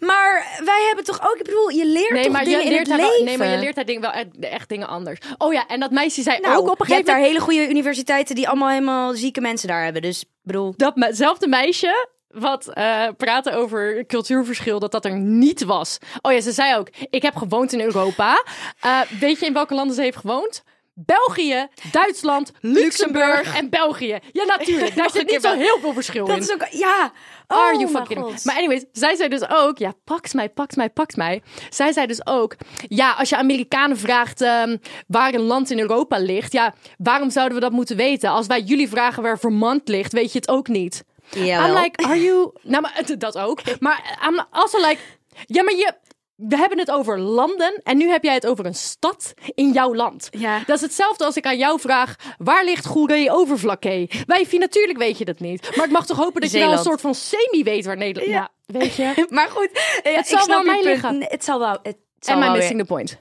[0.00, 2.70] Maar wij hebben toch ook, ik bedoel, je leert Nee toch maar, dingen je in
[2.70, 3.16] leert het daar leven.
[3.16, 5.18] wel, nee, maar je leert daar ding wel echt, echt dingen anders.
[5.38, 7.32] Oh ja, en dat meisje zei nou, ook op een je hebt gegeven daar moment...
[7.32, 10.02] hele goede universiteiten die allemaal helemaal zieke mensen daar hebben.
[10.02, 10.74] Dus, bedoel...
[10.76, 15.98] Datzelfde meisje wat eh praatte over cultuurverschil, dat dat er niet was.
[16.22, 18.44] Oh ja, ze zei ook, ik heb gewoond in Europa.
[18.80, 20.62] Eh, weet je in welke landen ze heeft gewoond?
[20.98, 23.56] België, Duitsland, Luxemburg, Luxemburg.
[23.58, 24.18] en België.
[24.32, 24.94] Ja, natuurlijk.
[24.96, 26.42] Daar zit niet zo heel veel verschil Dat in.
[26.42, 27.12] is ook, ja.
[27.48, 28.20] Oh, Are you fucking...
[28.20, 28.44] god.
[28.44, 29.78] Maar anyways, zij zei dus ook...
[29.78, 31.42] Ja, pakt mij, pakt mij, pakt mij.
[31.70, 32.56] Zij zei dus ook...
[32.88, 36.52] Ja, als je Amerikanen vraagt ehm, waar een land in Europa ligt...
[36.52, 38.30] Ja, waarom zouden we dat moeten weten?
[38.30, 41.04] Als wij jullie vragen waar Vermont ligt, weet je het ook niet.
[41.30, 41.66] Jawel.
[41.76, 42.50] I'm like, are you...
[42.62, 43.60] Nou, maar dat ook.
[43.80, 44.98] Maar I'm also like...
[45.46, 45.92] Ja, maar je...
[46.36, 49.94] We hebben het over landen en nu heb jij het over een stad in jouw
[49.94, 50.28] land.
[50.30, 50.58] Ja.
[50.66, 54.10] Dat is hetzelfde als ik aan jou vraag: waar ligt Goeree Overflakkee?
[54.26, 55.76] Wijfie, natuurlijk weet je dat niet.
[55.76, 58.32] Maar ik mag toch hopen dat je wel een soort van semi weet waar Nederland.
[58.32, 59.26] Ja, weet je.
[59.30, 59.68] Maar goed,
[60.02, 60.84] ja, Het zal wel mij punt.
[60.86, 61.18] liggen.
[61.18, 61.78] Nee, Het zal wel...
[61.82, 63.18] Het zal wel weer- missing the point.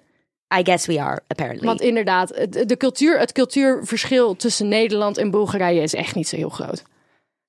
[0.59, 1.67] I guess we are, apparently.
[1.67, 6.49] Want inderdaad, de cultuur, het cultuurverschil tussen Nederland en Bulgarije is echt niet zo heel
[6.49, 6.83] groot.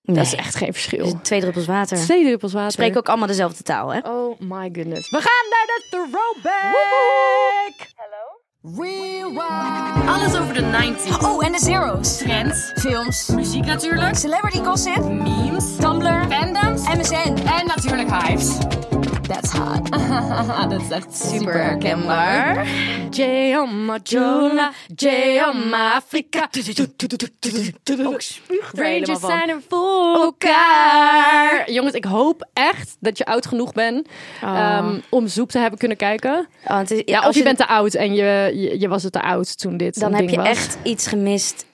[0.06, 0.16] Nee.
[0.16, 1.18] Dat is echt geen verschil.
[1.22, 1.98] Twee druppels water.
[1.98, 2.70] Twee druppels water.
[2.72, 4.00] spreken ook allemaal dezelfde taal, hè?
[4.04, 5.10] Oh my goodness.
[5.10, 7.94] We gaan naar de throwback.
[10.06, 11.24] Alles over de 90s.
[11.24, 12.16] Oh, en de zeros.
[12.16, 13.26] Trends, Films.
[13.28, 15.04] muziek natuurlijk, Celebrity gossip.
[15.10, 16.24] memes, Tumblr.
[16.28, 17.36] fandoms MSN.
[17.46, 18.58] en natuurlijk hypes.
[19.28, 19.90] That's hot.
[20.70, 22.66] dat is echt Super herkenbaar.
[23.10, 23.20] J
[23.56, 25.06] on my Jola, J
[25.48, 26.48] on my Afrika.
[28.72, 31.70] Rangers zijn er voor elkaar.
[31.70, 34.08] Jongens, ik hoop echt dat je oud genoeg bent
[34.42, 36.48] ehm, om Zoep te hebben kunnen kijken.
[36.66, 39.22] Oh, is- Ja, als je bent te oud en je, je, je was het te
[39.22, 40.46] oud toen dit dan heb je was.
[40.46, 41.64] echt iets gemist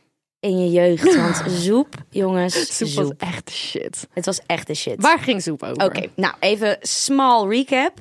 [0.42, 1.16] in je jeugd.
[1.16, 3.05] Want zoep, jongens, Zoep zoep.
[3.05, 4.07] was echt de shit.
[4.12, 4.94] Het was echt de shit.
[5.02, 5.85] Waar ging Zoep over?
[5.85, 7.92] Oké, nou even small recap.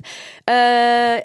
[0.44, 0.54] Eh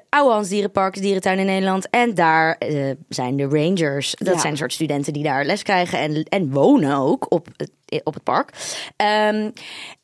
[0.09, 1.89] Oude Hans Dierenpark, dierentuin in Nederland.
[1.89, 4.15] En daar eh, zijn de rangers.
[4.17, 4.39] Dat Ja.
[4.39, 7.71] zijn een soort studenten die daar les krijgen en, en wonen ook op het,
[8.03, 8.49] op het park.
[8.95, 9.49] Ehm,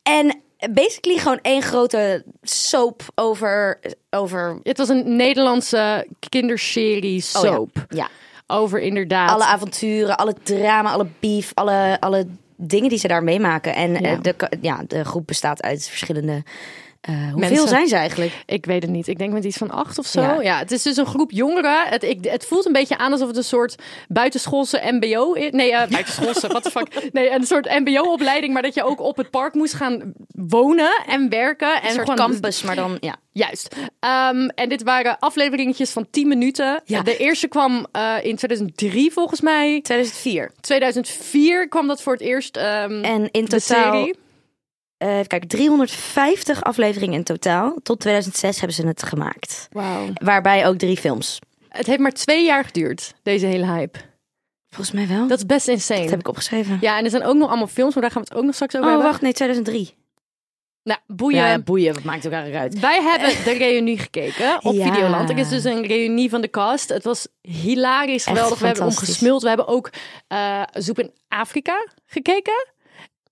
[0.03, 0.41] en
[0.73, 3.79] basically gewoon één grote soap over...
[4.09, 7.85] over Het was een Nederlandse kinderserie oh ja, soap.
[7.89, 8.09] ja,
[8.53, 9.29] Over inderdaad.
[9.29, 13.75] alle avonturen, alle drama, alle beef, alle, alle dingen die ze daar meemaken.
[13.75, 14.17] En eh, Ja.
[14.17, 16.43] de, ja, de groep bestaat uit verschillende...
[17.03, 17.67] eh, hoeveel Mensen.
[17.67, 18.31] zijn ze eigenlijk?
[18.45, 19.07] Ik weet het niet.
[19.07, 20.21] Ik denk met iets van acht of zo.
[20.21, 20.41] Ja.
[20.41, 21.87] Ja, het is dus een groep jongeren.
[21.87, 23.75] Het, ik, het voelt een beetje aan alsof het een soort
[24.07, 25.51] buitenschoolse mbo is.
[25.51, 27.09] Nee, eh buitenschoolse, what the fuck.
[27.11, 31.29] Nee, een soort mbo-opleiding, maar dat je ook op het park moest gaan wonen en
[31.29, 31.75] werken.
[31.81, 32.97] En Een soort gewoon- campus, maar dan...
[32.99, 33.15] Ja.
[33.31, 33.75] Juist.
[33.99, 36.81] Ehm, en dit waren afleveringetjes van 10 minuten.
[36.85, 37.01] Ja.
[37.01, 39.79] De eerste kwam eh, in 2003 volgens mij.
[39.81, 40.51] 2004.
[40.61, 42.57] 2004 kwam dat voor het eerst.
[42.57, 44.07] ehm, En in de totaal,
[45.03, 47.77] eh, kijken, 350 afleveringen in totaal.
[47.83, 49.67] Tot 2006 hebben ze het gemaakt.
[49.71, 50.07] Wauw.
[50.13, 51.39] Waarbij ook drie films.
[51.69, 53.99] Het heeft maar twee jaar geduurd, deze hele hype.
[54.69, 55.27] Volgens mij wel.
[55.27, 56.01] Dat is best insane.
[56.01, 56.77] Dat heb ik opgeschreven.
[56.81, 58.53] Ja, en er zijn ook nog allemaal films, maar daar gaan we het ook nog
[58.53, 59.11] straks over oh, hebben.
[59.11, 59.95] wacht, nee, 2003.
[60.83, 61.47] Nou, boeien.
[61.47, 62.79] Ja, boeien, wat maakt ook eigenlijk uit?
[62.79, 64.93] Wij hebben de reunie gekeken op Ja.
[64.93, 65.29] Videoland.
[65.29, 66.89] Er is dus een reunie van de cast.
[66.89, 68.59] Het was hilarisch, Echt geweldig.
[68.59, 69.41] We hebben omgesmuld.
[69.41, 69.89] We hebben ook
[70.27, 72.72] eh Zoep in Afrika gekeken.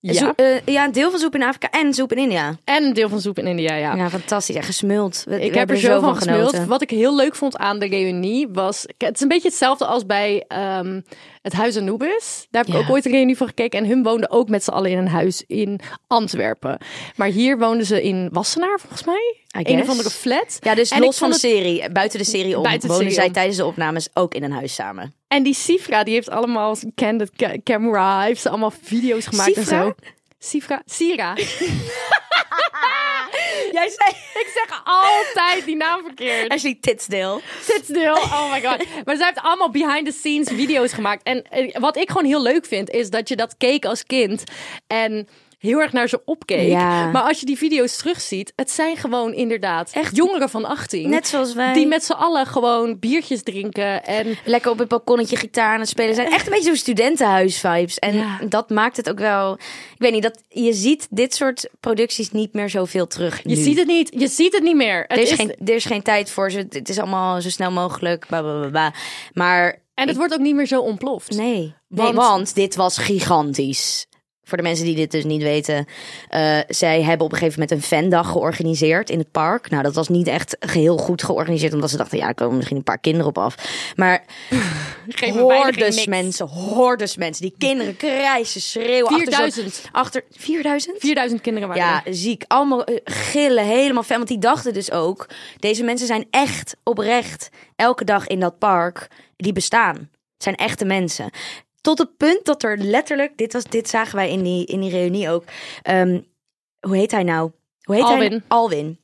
[0.04, 0.12] Ja.
[0.12, 2.56] Zo- eh, ja, een deel van Zoep in Afrika en Zoep in India.
[2.64, 3.94] En een deel van Zoep in India, ja.
[3.94, 4.56] Ja, fantastisch.
[4.56, 5.24] En gesmuld.
[5.28, 6.44] We, Ik we heb er zo van genoten.
[6.48, 6.68] gesmuld.
[6.68, 8.84] Wat ik heel leuk vond aan de reunie was...
[8.98, 11.00] Het is een beetje hetzelfde als bij ehm,
[11.42, 12.46] het Huis Anubis.
[12.50, 12.86] Daar heb ik Ja.
[12.86, 13.78] ook ooit een reunie van gekeken.
[13.78, 16.78] En hun woonden ook met z'n allen in een huis in Antwerpen.
[17.16, 19.36] Maar hier woonden ze in Wassenaar, volgens mij.
[19.50, 20.56] Een of andere flat.
[20.60, 23.02] Ja, dus En los van de het- serie, buiten de serie om, Buiten de wonen
[23.10, 23.32] serie zij om.
[23.32, 25.14] tijdens de opnames ook in een huis samen.
[25.28, 28.22] En die Sifra, die heeft allemaal candid ca- camera.
[28.22, 29.76] Heeft ze allemaal video's gemaakt Sifra?
[29.80, 29.92] en zo.
[30.38, 30.82] Sifra?
[30.86, 31.34] Sira.
[33.72, 36.48] Jij zei ik zeg altijd die naam verkeerd.
[36.48, 37.40] Ashley Titsdale.
[37.62, 38.12] Zit stil.
[38.14, 38.86] Oh my god.
[39.04, 41.22] Maar zij heeft allemaal behind the scenes video's gemaakt.
[41.22, 44.44] En eh, wat ik gewoon heel leuk vind, is dat je dat keek als kind.
[44.86, 45.28] En
[45.62, 46.68] heel erg naar ze opkeek.
[46.68, 47.10] Ja.
[47.10, 50.16] Maar als je die video's terugziet, het zijn gewoon inderdaad Echt?
[50.16, 51.10] jongeren van 18.
[51.10, 51.72] Net zoals wij.
[51.72, 54.04] Die met z'n allen gewoon biertjes drinken.
[54.04, 56.32] En lekker op het balkonnetje gitaar aan het spelen zijn.
[56.32, 57.98] Echt een beetje zo'n studentenhuis-vibes.
[57.98, 58.38] En Ja.
[58.48, 59.52] dat maakt het ook wel...
[59.52, 63.54] Ik weet niet, dat, je ziet dit soort producties niet meer zoveel terug je nu.
[63.62, 64.12] ziet het niet.
[64.18, 65.00] Je ziet het niet meer.
[65.08, 66.66] Het Er is, is- geen, er is geen tijd voor ze.
[66.68, 68.26] Het is allemaal zo snel mogelijk.
[69.32, 71.30] Maar En het wordt ook niet meer zo ontploft.
[71.36, 71.74] nee.
[71.88, 74.06] want dit was gigantisch.
[74.52, 75.86] Voor de mensen die dit dus niet weten.
[76.28, 79.70] eh, zij hebben op een gegeven moment een fandag georganiseerd in het park.
[79.70, 81.72] Nou, dat was niet echt heel goed georganiseerd.
[81.74, 83.54] Omdat ze dachten, ja, er komen misschien een paar kinderen op af.
[83.96, 84.24] Maar
[85.08, 87.42] Geen beveiliging, hordes mensen, hordes mensen.
[87.42, 89.06] Die kinderen krijsen, schreeuwen.
[89.12, 89.88] achter zo'n- 4000.
[89.92, 90.96] Achter 4000?
[90.98, 92.14] 4000 kinderen waren Ja, er.
[92.14, 92.44] ziek.
[92.46, 94.16] Allemaal eh, gillen, helemaal fan.
[94.16, 95.26] Want die dachten dus ook,
[95.58, 99.08] deze mensen zijn echt oprecht elke dag in dat park.
[99.36, 99.96] Die bestaan.
[99.96, 101.30] Het zijn echte mensen.
[101.82, 104.90] Tot het punt dat er letterlijk, dit, was, dit zagen wij in die, in die
[104.90, 105.44] reunie ook.
[105.82, 106.20] Ehm,
[106.80, 107.50] hoe heet hij nou?
[107.82, 108.12] Hoe heet Hij?
[108.14, 108.42] Alwin.
[108.48, 109.00] Alwin.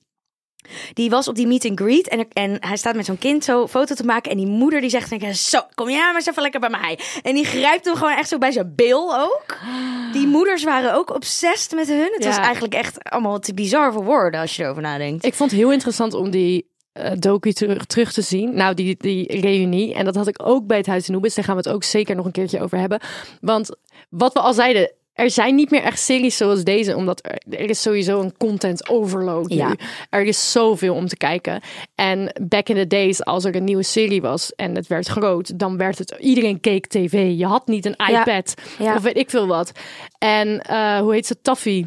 [0.93, 3.45] Die was op die meet and greet en, er- en hij staat met zo'n kind
[3.45, 4.31] zo foto te maken.
[4.31, 6.71] En die moeder die zegt, denk ik, zo, kom jij maar eens even lekker bij
[6.71, 6.99] mij.
[7.23, 9.59] En die grijpt hem gewoon echt zo bij zijn bil ook.
[10.13, 12.11] Die moeders waren ook obsessed met hun.
[12.15, 12.29] Het Ja.
[12.29, 15.25] was eigenlijk echt allemaal te bizar voor woorden als je erover nadenkt.
[15.25, 18.55] Ik vond het heel interessant om die eh docu terug, terug te zien.
[18.55, 19.95] Nou, die, die reunie.
[19.95, 21.35] En dat had ik ook bij het Huis Anubis.
[21.35, 23.01] Daar gaan we het ook zeker nog een keertje over hebben.
[23.41, 23.77] Want
[24.11, 24.93] wat we al zeiden...
[25.13, 28.89] Er zijn niet meer echt series zoals deze, omdat er, er is sowieso een content
[28.89, 29.57] overload nu.
[29.57, 29.75] Ja.
[30.11, 31.61] Er is zoveel om te kijken.
[31.95, 35.59] En back in the days, als er een nieuwe serie was en het werd groot,
[35.59, 37.39] dan werd het iedereen keek tv.
[37.39, 38.95] Je had niet een iPad Ja.
[38.95, 39.73] of weet ik veel wat.
[40.19, 41.41] En eh, hoe heet ze?
[41.43, 41.85] Taffy.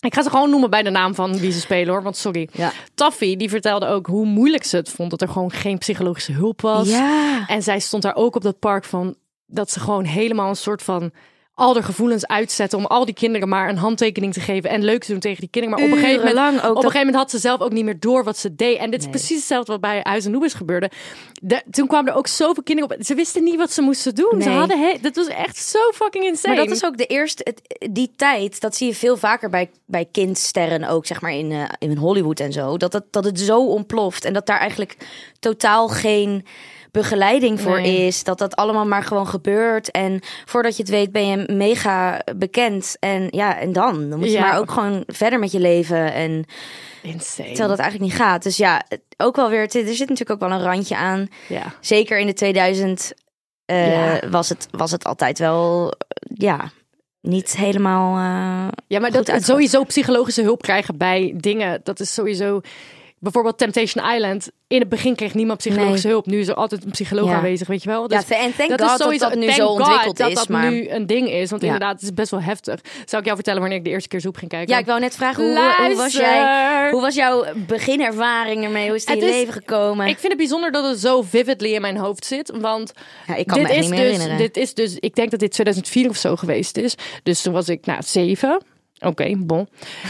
[0.00, 2.48] Ik ga ze gewoon noemen bij de naam van wie ze spelen hoor, want sorry.
[2.52, 2.72] Ja.
[2.94, 6.60] Taffy, die vertelde ook hoe moeilijk ze het vond dat er gewoon geen psychologische hulp
[6.60, 6.88] was.
[6.88, 7.46] Ja.
[7.46, 9.14] En zij stond daar ook op dat park van
[9.46, 11.12] dat ze gewoon helemaal een soort van
[11.58, 15.04] al haar gevoelens uitzetten om al die kinderen maar een handtekening te geven en leuk
[15.04, 15.78] te doen tegen die kinderen.
[15.78, 17.84] Maar op een gegeven moment, op een dat- gegeven moment had ze zelf ook niet
[17.84, 18.78] meer door wat ze deed.
[18.78, 20.90] En dit is precies hetzelfde wat bij Huis en Noebes gebeurde.
[21.42, 23.04] De- toen kwamen er ook zoveel kinderen op.
[23.04, 24.42] Ze wisten niet wat ze moesten doen.
[24.42, 24.56] Ze Nee.
[24.58, 26.54] hadden he- dat was echt zo fucking insane.
[26.56, 29.70] Maar dat is ook de eerste, het, die tijd, dat zie je veel vaker bij,
[29.86, 32.76] bij kindsterren ook, zeg maar in, eh, in Hollywood en zo.
[32.76, 34.96] Dat, het, dat het zo ontploft en dat daar eigenlijk
[35.40, 36.44] totaal geen
[36.90, 38.06] begeleiding voor Nee.
[38.06, 38.24] is.
[38.24, 39.90] Dat dat allemaal maar gewoon gebeurt.
[39.90, 42.96] En voordat je het weet ben je mega bekend.
[43.00, 44.10] En ja, en dan?
[44.10, 44.40] Dan moet je Ja.
[44.40, 46.12] maar ook gewoon verder met je leven.
[46.12, 46.44] En
[47.02, 47.48] insane.
[47.48, 48.42] terwijl dat eigenlijk niet gaat.
[48.42, 48.82] Dus ja,
[49.16, 51.28] ook wel weer, het- er zit natuurlijk ook wel een randje aan.
[51.48, 51.74] Ja.
[51.80, 53.12] Zeker in de 2000
[53.64, 54.28] eh, Ja.
[54.28, 55.92] was, het, was het altijd wel,
[56.34, 56.70] ja,
[57.20, 58.16] niet helemaal.
[58.16, 62.60] eh, Ja, maar dat sowieso psychologische hulp krijgen bij dingen, dat is sowieso.
[63.20, 64.48] Bijvoorbeeld Temptation Island.
[64.66, 66.12] In het begin kreeg niemand psychologische Nee.
[66.12, 66.26] hulp.
[66.26, 67.34] Nu is er altijd een psycholoog Ja.
[67.36, 68.00] aanwezig, weet je wel.
[68.10, 70.34] Ja, Dus en thank dat God is sowieso dat dat nu zo ontwikkeld dat is.
[70.34, 71.50] dat maar nu een ding is.
[71.50, 71.66] Want Ja.
[71.68, 72.80] inderdaad, het is best wel heftig.
[73.04, 74.74] Zou ik jou vertellen wanneer ik de eerste keer zoep ging kijken?
[74.74, 78.86] ja, ik wou net vragen, hoe, hoe, was jij, hoe was jouw beginervaring ermee?
[78.86, 80.06] Hoe is het in je Het is- leven gekomen?
[80.06, 82.52] Ik vind het bijzonder dat het zo vividly in mijn hoofd zit.
[82.60, 82.92] Want
[83.26, 84.38] ja, ik kan dit me echt is niet meer dus, herinneren.
[84.46, 86.94] Dit is dus, ik denk dat dit 2004 of zo geweest is.
[87.22, 88.60] Dus toen was ik, nou, zeven.
[89.00, 89.68] Oké, bon.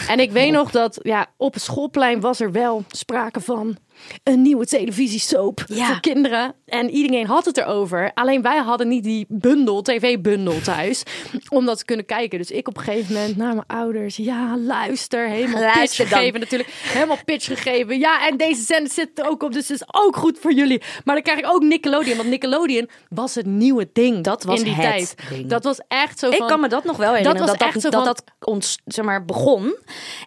[0.09, 3.77] En ik weet nog dat, ja, op het schoolplein was er wel sprake van
[4.23, 5.87] een nieuwe televisiesoap Ja.
[5.87, 6.55] voor kinderen.
[6.69, 8.11] En iedereen had het erover.
[8.15, 11.03] Alleen wij hadden niet die bundel, tv-bundel thuis,
[11.49, 12.39] om dat te kunnen kijken.
[12.39, 14.17] Dus ik op een gegeven moment naar mijn ouders.
[14.17, 15.29] Ja, luister.
[15.29, 16.07] Helemaal Luister pitch dan.
[16.19, 16.71] gegeven natuurlijk.
[16.83, 17.99] Helemaal pitch gegeven.
[17.99, 20.83] Ja, en deze zender zit er ook op, dus het is ook goed voor jullie.
[21.05, 22.17] Maar dan krijg ik ook Nickelodeon.
[22.17, 25.15] Want Nickelodeon was het nieuwe ding Dat was in die het tijd.
[25.29, 25.47] ding.
[25.49, 26.47] Dat was echt zo ik van...
[26.49, 27.39] kan me dat nog wel herinneren.
[27.41, 29.75] was Dat dat, echt zo dat, van- dat, ons, zeg maar, begon.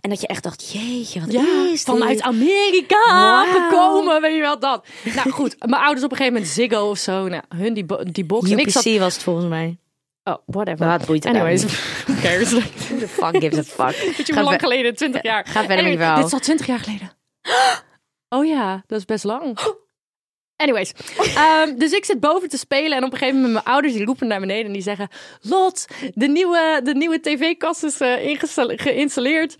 [0.01, 1.81] En dat je echt dacht, jeetje, wat Ja, is dit?
[1.81, 4.85] vanuit Amerika gekomen, weet je wel dat.
[5.15, 8.03] Nou goed, mijn ouders op een gegeven moment Ziggo of zo, nou, hun die, bo-
[8.03, 8.51] die box.
[8.51, 8.97] UPC zat...
[8.97, 9.77] was het volgens mij.
[10.23, 10.87] Oh, whatever.
[10.87, 11.73] Wat boeit het Anyways, nou?
[12.05, 12.51] who cares?
[12.89, 13.95] Who the fuck gives a fuck?
[14.17, 14.95] Weet je hoe lang geleden?
[14.95, 15.45] 20 jaar.
[15.45, 16.15] Ga verder Anyway, verhaal.
[16.15, 17.11] Dit is al 20 jaar geleden.
[18.33, 19.57] Oh ja, dat is best lang.
[20.63, 20.91] Anyways,
[21.35, 24.05] ehm, dus ik zit boven te spelen en op een gegeven moment mijn ouders die
[24.05, 25.07] roepen naar beneden en die zeggen:
[25.41, 29.55] Lot, de nieuwe, de nieuwe tv-kast is ingesta- geïnstalleerd.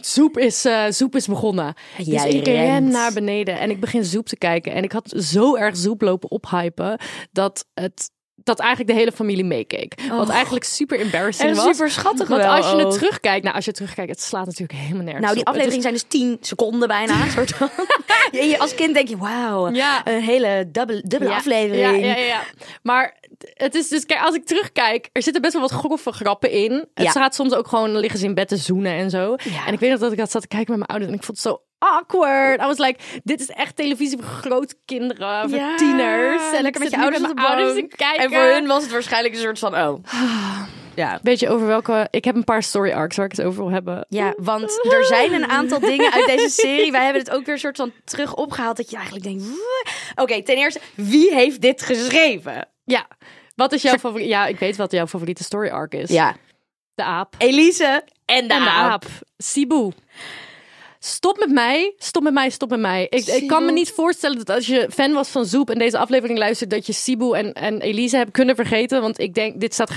[0.00, 1.74] Zoep is, eh, zoep is begonnen.
[1.96, 2.90] Dus Jij ik ren rent.
[2.92, 4.72] naar beneden en ik begin zoep te kijken.
[4.72, 6.98] En ik had zo erg zoep lopen ophypen
[7.32, 8.10] dat het
[8.44, 9.94] dat eigenlijk de hele familie meekeek.
[10.08, 11.64] Wat eigenlijk super embarrassing En was.
[11.64, 14.46] super schattig Want wel als je het terugkijkt, nou als je het terugkijkt, het slaat
[14.46, 17.26] natuurlijk helemaal nergens Nou, die afleveringen zijn dus 10 seconden bijna.
[17.34, 17.68] soort van.
[18.58, 20.06] Als kind denk je, wauw, Ja.
[20.06, 22.00] een hele dubbele, dubbele Ja, aflevering.
[22.04, 22.42] Ja, ja, ja.
[22.82, 23.16] Maar
[23.54, 26.72] het is dus, kijk, als ik terugkijk, er zitten best wel wat grove grappen in.
[26.72, 27.10] Het Ja.
[27.10, 29.36] gaat soms ook gewoon, liggen ze in bed te zoenen en zo.
[29.44, 29.66] Ja.
[29.66, 31.24] En ik weet nog dat ik dat zat te kijken met mijn ouders en ik
[31.24, 32.60] vond het zo awkward.
[32.60, 36.52] I was like, dit is echt televisie voor grote kinderen, voor Ja, tieners.
[36.52, 38.24] En lekker met je ouders met mijn ouders te kijken.
[38.24, 40.04] En voor hun was het waarschijnlijk een soort van, oh.
[40.94, 41.18] Ja.
[41.22, 42.08] Weet je over welke...
[42.10, 44.06] Ik heb een paar story arcs waar ik het over wil hebben.
[44.08, 46.90] Ja, want er zijn een aantal dingen uit deze serie.
[46.92, 48.76] Wij hebben het ook weer een soort van terug opgehaald.
[48.76, 49.44] Dat je eigenlijk denkt,
[50.14, 52.68] oké, ten eerste, wie heeft dit geschreven?
[52.90, 53.06] Ja.
[53.54, 54.28] Wat is jouw favoriete...
[54.30, 56.10] Ja, ik weet wat jouw favoriete story arc is.
[56.10, 56.36] Ja,
[56.94, 57.34] De aap.
[57.38, 58.90] Elise en de, en de aap.
[58.90, 59.04] aap.
[59.36, 59.90] Sibu.
[60.98, 63.06] Stop met mij, stop met mij, stop met mij.
[63.10, 65.98] Ik, ik kan me niet voorstellen dat als je fan was van Zoep en deze
[65.98, 69.00] aflevering luistert, dat je Sibu en, en Elise hebt kunnen vergeten.
[69.00, 69.90] Want ik denk, dit staat...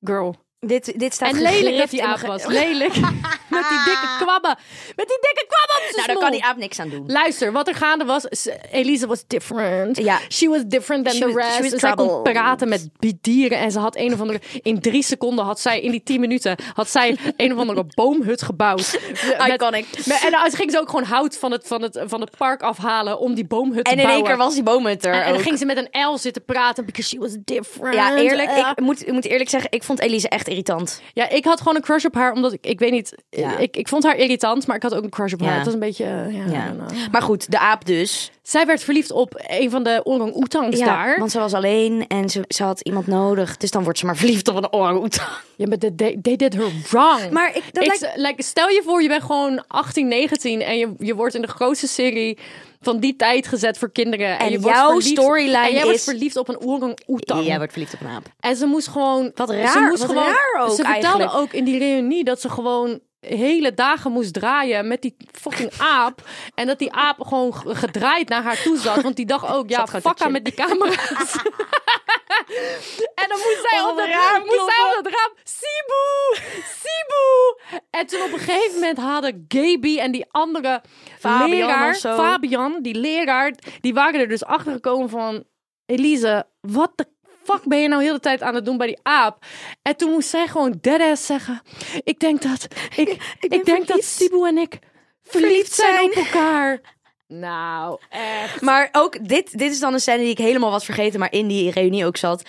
[0.00, 0.36] Girl.
[0.66, 2.46] Dit, dit staat En lelijk dat die aap was.
[2.60, 2.94] Lelijk.
[3.52, 4.56] Met die dikke kwabben.
[4.96, 7.04] Met die dikke kwabben Nou, daar kan die aap niks aan doen.
[7.06, 9.96] Luister, wat er gaande was, is, Elise was different.
[9.96, 10.18] Ja.
[10.28, 11.54] She was different than She the rest.
[11.54, 12.88] she was En zij kon praten met
[13.20, 14.40] dieren en ze had een of andere...
[14.62, 18.42] In drie seconden had zij, in die tien minuten, had zij een of andere boomhut
[18.42, 18.98] gebouwd.
[19.38, 19.86] Met- Iconic.
[20.06, 22.62] met- en dan ging ze ook gewoon hout van het, van het, van het park
[22.62, 24.26] afhalen om die boomhut te En in bouwen.
[24.26, 26.44] één keer was die boomhut er en, en dan ging ze met een L zitten
[26.44, 27.94] praten, because she was different.
[27.94, 31.00] Ja, eerlijk, ik moet, ik moet eerlijk zeggen, ik vond Elise echt irritant.
[31.12, 33.56] Ja, ik had gewoon een crush op haar, omdat ik, ik weet niet, Ja.
[33.58, 35.46] ik, ik vond haar irritant, maar ik had ook een crush op Ja.
[35.46, 35.56] haar.
[35.56, 36.74] Het was een beetje, eh, ja.
[37.12, 38.30] Maar goed, de aap dus.
[38.42, 41.18] Zij werd verliefd op een van de orang-oetangs daar.
[41.18, 43.56] want ze was alleen en ze, ze had iemand nodig.
[43.56, 45.28] Dus dan wordt ze maar verliefd op een orang-oetang.
[45.56, 47.30] Ja, maar they, they, did her wrong.
[47.30, 48.16] Maar ik, dat Ik- lijkt...
[48.16, 51.48] like, stel je voor, je bent gewoon 18, 19 en je, je wordt in de
[51.48, 52.38] grootste serie
[52.80, 54.28] van die tijd gezet voor kinderen.
[54.28, 57.46] En, En je wordt jouw verliefd- storyline En jij wordt is- verliefd op een orang-oetang.
[57.46, 58.26] Jij wordt verliefd op een aap.
[58.40, 59.30] En ze moest gewoon...
[59.34, 61.34] Wat ze raar, moest wat gewoon, raar ook Ze vertelde eigenlijk.
[61.34, 66.28] ook in die reunie dat ze gewoon hele dagen moest draaien met die fucking aap.
[66.54, 69.02] En dat die aap gewoon gedraaid naar haar toe zat.
[69.02, 71.36] Want die dacht ook, ja, fuck haar met die camera's.
[73.20, 77.80] en dan moest zij, Op op, het raam moest zij op raam, Sibu, Sibu.
[77.90, 80.82] En toen op een gegeven moment hadden Gaby en die andere
[81.18, 81.94] Fabian leraar.
[81.94, 85.44] Fabian, die leraar, die waren er dus achter gekomen van,
[85.86, 87.06] Elise, wat de
[87.44, 89.44] fuck ben je nou heel de tijd aan het doen bij die aap?
[89.82, 91.62] En toen moest zij gewoon deadass zeggen,
[92.04, 94.04] ik denk dat, ik, ik, denk dat.
[94.04, 94.78] Sibu en ik
[95.22, 96.08] verliefd Verliefd zijn zijn.
[96.08, 96.80] op elkaar.
[97.28, 98.60] Nou, echt.
[98.60, 101.46] Maar ook dit, dit is dan een scène die ik helemaal was vergeten, maar in
[101.46, 102.42] die reunie ook zat.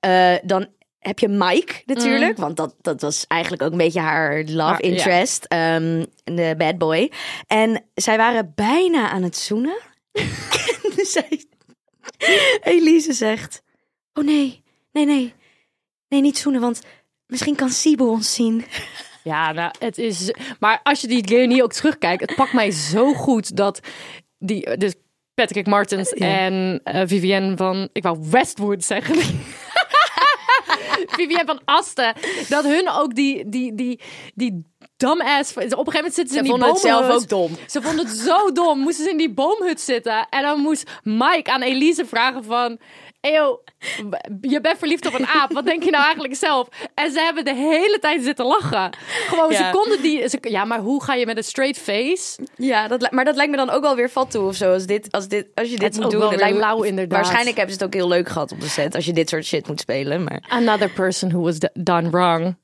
[0.00, 0.66] Eh, dan
[0.98, 4.84] heb je Mike natuurlijk, want dat, dat was eigenlijk ook een beetje haar love Haar-
[4.84, 4.90] ja.
[4.90, 7.12] interest, ehm, de bad boy.
[7.46, 9.78] En zij waren bijna aan het zoenen.
[10.96, 11.44] en zij,
[12.62, 13.62] Elise zegt,
[14.14, 15.34] oh nee, nee, nee,
[16.08, 16.80] nee, niet zoenen, want
[17.26, 18.64] misschien kan Sibo ons zien.
[19.24, 20.34] Ja, nou, het is.
[20.60, 23.80] Maar als je die reunie ook terugkijkt, het pakt mij zo goed dat
[24.38, 24.76] die.
[24.76, 24.94] Dus
[25.34, 27.88] Patrick Martens en eh, Vivienne van.
[27.92, 29.16] Ik wou Westwood zeggen.
[31.16, 32.14] Vivienne van Asten.
[32.48, 33.48] Dat hun ook die.
[33.48, 34.00] die, die,
[34.34, 34.64] die
[34.96, 35.52] dumbass.
[35.52, 37.22] Op een gegeven moment zitten ze, in die vonden het zelf boomhut.
[37.22, 37.56] ook dom.
[37.66, 38.78] Ze vonden het zo dom.
[38.78, 40.26] Moesten ze in die boomhut zitten.
[40.30, 42.78] En dan moest Mike aan Elise vragen van...
[43.20, 43.62] Eeuw,
[44.40, 45.52] je bent verliefd op een aap.
[45.52, 46.68] Wat denk je nou eigenlijk zelf?
[46.94, 48.90] En ze hebben de hele tijd zitten lachen.
[49.26, 49.70] Gewoon, ze Ja.
[49.70, 50.28] konden die...
[50.28, 52.40] Ze, ja, maar hoe ga je met een straight face?
[52.56, 54.72] Ja, dat, maar dat lijkt me dan ook wel weer fat toe of zo.
[54.72, 56.34] Als, dit, als, dit, als je dit moet doen.
[56.34, 57.18] lijkt lauw, inderdaad.
[57.18, 58.94] Waarschijnlijk hebben ze het ook heel leuk gehad op de set.
[58.94, 60.24] Als je dit soort shit moet spelen.
[60.24, 60.44] Maar...
[60.48, 62.56] Another person who was done wrong.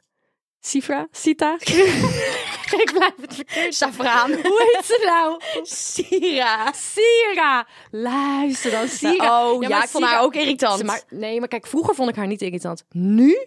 [0.60, 1.06] Sifra?
[1.10, 1.56] Sita?
[2.82, 3.74] Ik blijf het verkeerd.
[3.74, 4.32] Safraan.
[4.42, 5.40] Hoe heet ze nou?
[5.62, 6.72] Sira.
[6.72, 7.66] Sira.
[7.90, 9.50] Luister dan, Sira.
[9.50, 10.82] Oh ja, ik vond Sira- haar ook irritant.
[10.82, 12.84] Maar, nee, maar kijk, vroeger vond ik haar niet irritant.
[12.90, 13.38] Nu,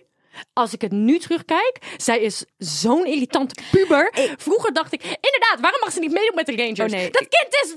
[0.53, 4.13] als ik het nu terugkijk, zij is zo'n irritante puber.
[4.38, 6.79] Vroeger dacht ik, inderdaad, waarom mag ze niet meedoen met de Rangers?
[6.79, 7.10] Oh, nee.
[7.12, 7.75] Dat kind is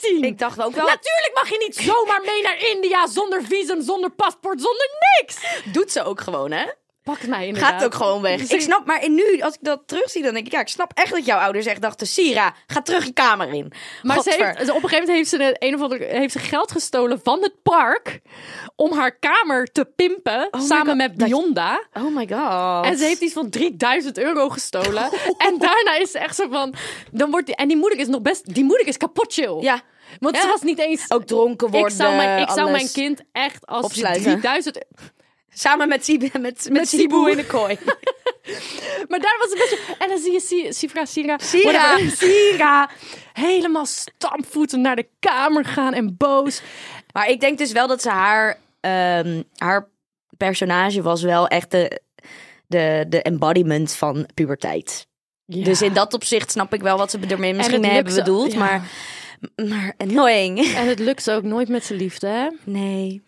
[0.00, 0.24] 14!
[0.24, 4.10] Ik dacht ook wel, Natuurlijk mag je niet zomaar mee naar India zonder visum, zonder
[4.10, 4.88] paspoort, zonder
[5.20, 5.36] niks.
[5.72, 6.64] doet ze ook gewoon, hè?
[7.02, 7.72] Pak het mij inderdaad.
[7.72, 8.50] Gaat ook gewoon weg.
[8.50, 10.92] Ik snap, maar in nu, als ik dat terugzie, dan denk ik, ja, ik snap
[10.94, 13.72] echt dat jouw ouders echt dachten, Sira, ga terug je kamer in.
[14.02, 16.72] Maar ze heeft, op een gegeven moment heeft ze, een, of andere, heeft ze geld
[16.72, 18.20] gestolen van het park
[18.76, 21.82] om haar kamer te pimpen my samen met Bionda.
[21.92, 22.84] Oh my god.
[22.86, 25.10] En ze heeft iets van 3000 euro gestolen.
[25.46, 26.74] En daarna is ze echt zo van.
[27.10, 28.54] Dan wordt die, en die moeder is nog best.
[28.54, 29.56] Die moeder is kapot chill.
[29.60, 29.80] Ja,
[30.20, 30.48] Want ze Ja.
[30.50, 31.04] was niet eens.
[31.10, 31.90] ook dronken worden.
[31.90, 34.22] ik zou, mijn, ik zou mijn kind echt als Opsluiten.
[34.22, 34.78] 3000.
[35.54, 37.30] Samen met, Sibu, met, met, Met Sibu Sibu.
[37.30, 37.78] in de kooi.
[39.08, 39.94] Maar daar was een beetje.
[39.98, 41.38] En dan zie je Si- Sifra, Sira.
[41.38, 41.98] Sira.
[42.16, 42.90] Sira.
[43.32, 46.62] Helemaal stampvoeten naar de kamer gaan en boos.
[47.12, 49.88] Maar ik denk dus wel dat ze haar, ehm, haar
[50.36, 52.00] personage was wel echt de,
[52.66, 55.06] de, de embodiment van puberteit.
[55.44, 55.64] Ja.
[55.64, 58.52] Dus in dat opzicht snap ik wel wat ze ermee misschien hebben bedoeld.
[58.52, 58.58] ja.
[58.58, 58.82] Maar,
[59.68, 60.58] maar annoying.
[60.74, 62.48] En het lukt ze ook nooit met zijn liefde, hè?
[62.64, 63.22] Nee.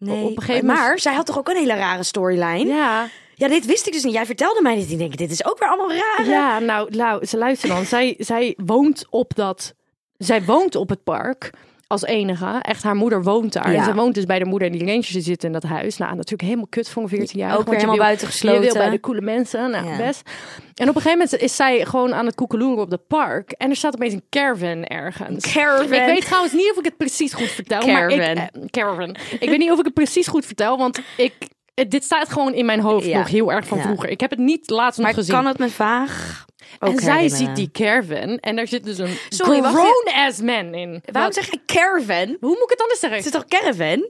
[0.00, 0.24] Nee.
[0.24, 2.66] Op een gegeven moment- Maar zij had toch ook een hele rare storyline?
[2.66, 3.08] Ja.
[3.34, 3.48] Ja.
[3.48, 4.12] dit wist ik dus niet.
[4.12, 4.90] Jij vertelde mij dit.
[4.90, 6.26] Ik denk, dit is ook weer allemaal raar.
[6.28, 7.84] Ja, nou, nou ze luister dan.
[7.84, 9.74] zij, zij woont op dat.
[10.18, 11.50] Zij woont op het park
[11.90, 12.58] als enige.
[12.60, 13.72] Echt, haar moeder woont daar.
[13.72, 13.78] Ja.
[13.78, 15.96] En ze woont dus bij de moeder en die die zitten in dat huis.
[15.96, 17.58] Nou, natuurlijk helemaal kut voor een 14 jaar.
[17.58, 18.60] Ook weer helemaal buitengesloten.
[18.62, 19.70] Je wil bij de coole mensen.
[19.70, 19.96] Nou, Ja.
[19.96, 20.30] best.
[20.74, 23.50] En op een gegeven moment is zij gewoon aan het koekeloeren op het park.
[23.50, 25.52] En er staat opeens een caravan ergens.
[25.52, 25.84] Caravan.
[25.84, 27.86] Ik weet trouwens niet of ik het precies goed vertel.
[27.86, 28.36] Maar ik, Caravan.
[28.62, 29.16] eh, caravan.
[29.40, 31.32] Ik weet niet of ik het precies goed vertel, want ik...
[31.74, 33.18] eh, Dit staat gewoon in mijn hoofd Ja.
[33.18, 34.08] nog heel erg van vroeger.
[34.08, 35.34] Ik heb het niet laatst nog Maar gezien.
[35.34, 36.44] kan het me vaag
[36.78, 41.02] ook En zij ziet die caravan en daar zit dus een Sorry, grown-ass man in.
[41.12, 42.36] Waarom Wat- zeg je caravan?
[42.40, 43.18] Hoe moet ik het anders Het zeggen?
[43.18, 44.08] is toch caravan?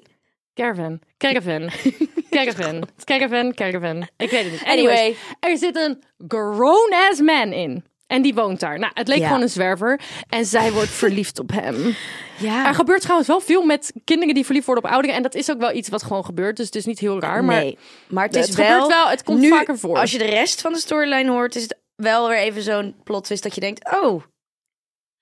[0.55, 1.01] Caravan.
[1.19, 1.71] Caravan.
[2.31, 2.89] Caravan.
[3.05, 3.55] Caravan.
[3.55, 4.09] Caravan.
[4.17, 4.65] Ik weet het niet.
[4.65, 5.17] Anyway.
[5.41, 7.85] Er zit een grown-ass man in.
[8.07, 8.79] En die woont daar.
[8.79, 9.27] Nou, het leek Ja.
[9.27, 10.01] gewoon een zwerver.
[10.29, 11.95] En zij wordt verliefd op hem.
[12.39, 12.67] Ja.
[12.67, 15.17] Er gebeurt trouwens wel veel met kinderen die verliefd worden op ouderen.
[15.17, 16.57] En dat is ook wel iets wat gewoon gebeurt.
[16.57, 17.45] Dus het is niet heel raar.
[17.45, 19.97] Maar nee, maar het het is gebeurt wel, wel, het komt nu, vaker voor.
[19.99, 23.25] Als je de rest van de storyline hoort, is het wel weer even zo'n plot
[23.25, 24.23] twist dat je denkt, oh,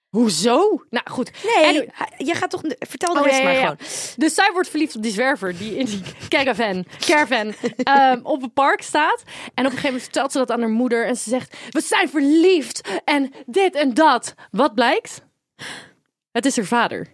[0.09, 0.85] hoezo?
[0.91, 1.31] Nou goed.
[1.57, 4.13] nee, hij- je gaat toch, vertel de Oh, rest ja, ja, maar gewoon.
[4.17, 8.55] Dus zij wordt verliefd op die zwerver die in die caravan, caravan ehm, op het
[8.55, 9.23] park staat.
[9.23, 11.07] En op een gegeven moment vertelt ze dat aan haar moeder.
[11.07, 14.35] En ze zegt, we zijn verliefd en dit en dat.
[14.51, 15.23] Wat blijkt?
[16.33, 17.07] Het is haar vader.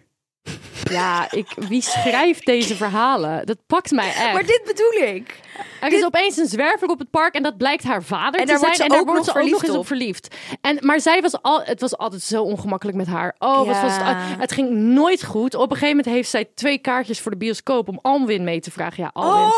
[0.91, 3.45] Ja, ik, wie schrijft deze verhalen?
[3.45, 4.33] Dat pakt mij echt.
[4.33, 5.39] Maar dit bedoel ik.
[5.81, 8.57] Er is opeens een zwerver op het park en dat blijkt haar vader En te
[8.57, 8.71] zijn.
[8.73, 9.87] en daar wordt nog ze ook nog eens op op.
[9.87, 10.35] verliefd.
[10.61, 13.35] En, maar zij was al, het was altijd zo ongemakkelijk met haar.
[13.39, 15.55] Oh, wat was het, het ging nooit goed.
[15.55, 18.71] Op een gegeven moment heeft zij twee kaartjes voor de bioscoop om Alwin mee te
[18.71, 19.03] vragen.
[19.03, 19.51] Ja, Alwin.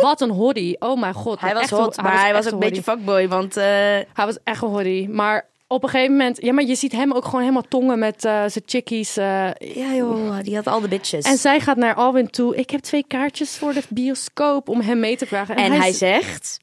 [0.00, 0.80] wat een hottie.
[0.80, 1.40] Oh mijn god.
[1.40, 3.56] Hij was echt hot, een- maar hij was een beetje fuckboy, want...
[3.56, 5.08] eh, Hij was echt een hottie.
[5.08, 6.42] Maar op een gegeven moment...
[6.42, 9.16] Ja, maar je ziet hem ook gewoon helemaal tongen met eh, zijn chickies.
[9.16, 11.24] eh, ja joh, die had al de bitches.
[11.24, 12.56] en zij gaat naar Alwin toe.
[12.56, 15.56] Ik heb twee kaartjes voor de bioscoop om hem mee te vragen.
[15.56, 16.58] En hij zegt,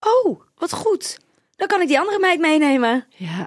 [0.00, 1.18] oh, wat goed.
[1.56, 3.06] Dan kan ik die andere meid meenemen.
[3.16, 3.46] Ja.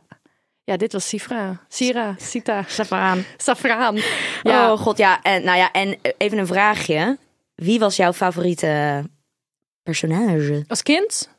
[0.63, 1.65] Ja, dit was Sifra.
[1.67, 2.63] Sira, Sita.
[3.37, 3.97] Safraan.
[4.43, 4.71] Ja.
[4.71, 5.21] Oh god, ja.
[5.21, 7.17] En, nou ja, en even een vraagje.
[7.55, 9.03] Wie was jouw favoriete
[9.83, 10.63] personage?
[10.67, 11.29] Als kind?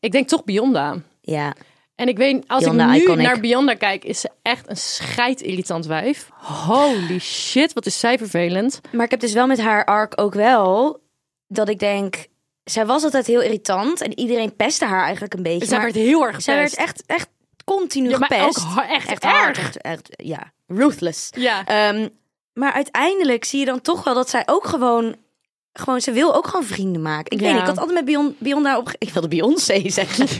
[0.00, 0.96] Ik denk toch Bionda.
[1.20, 1.54] Ja,
[2.00, 3.26] En ik weet, als Bionda, ik nu iconic.
[3.26, 6.28] naar Bionda kijk, is ze echt een scheidirritant wijf.
[6.66, 8.80] Holy shit, wat is zij vervelend.
[8.92, 11.00] maar ik heb dus wel met haar arc ook wel
[11.46, 12.26] dat ik denk,
[12.64, 15.66] zij was altijd heel irritant en iedereen pestte haar eigenlijk een beetje.
[15.66, 16.88] Zij maar werd heel erg zij werd gepest.
[16.88, 17.28] echt, echt
[17.64, 18.58] continu Ja, maar gepest.
[18.58, 19.32] ook echt echt erg.
[19.32, 21.28] hard, echt, echt, ja, ruthless.
[21.36, 21.64] Ja.
[21.64, 22.08] Ehm,
[22.52, 25.16] maar uiteindelijk zie je dan toch wel dat zij ook gewoon,
[25.72, 27.32] gewoon ze wil ook gewoon vrienden maken.
[27.32, 30.28] Ik weet niet, ik had altijd met Bion, Bionda op, ik wilde Beyoncé zeggen.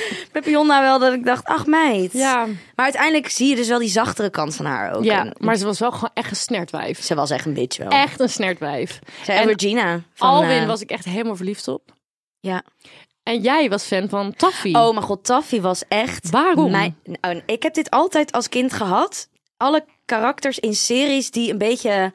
[0.32, 2.12] met Bionda wel dat ik dacht, ach meid.
[2.12, 2.46] ja.
[2.46, 5.04] Maar uiteindelijk zie je dus wel die zachtere kant van haar ook.
[5.04, 7.02] ja, En maar ze was wel gewoon echt een snertwijf.
[7.02, 7.88] ze was echt een bitch wel.
[7.88, 8.98] Echt een snertwijf.
[9.24, 10.02] Zij en en Regina.
[10.14, 11.82] Van, Alwin eh, was ik echt helemaal verliefd op.
[12.40, 12.62] Ja.
[13.22, 14.74] En jij was fan van Taffy.
[14.74, 16.30] Oh mijn god, Taffy was echt...
[16.30, 16.70] Waarom?
[16.70, 19.28] Mijn, nou, ik heb dit altijd als kind gehad.
[19.56, 22.12] Alle karakters in series die een beetje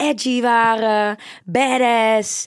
[0.00, 2.44] edgy waren, badass,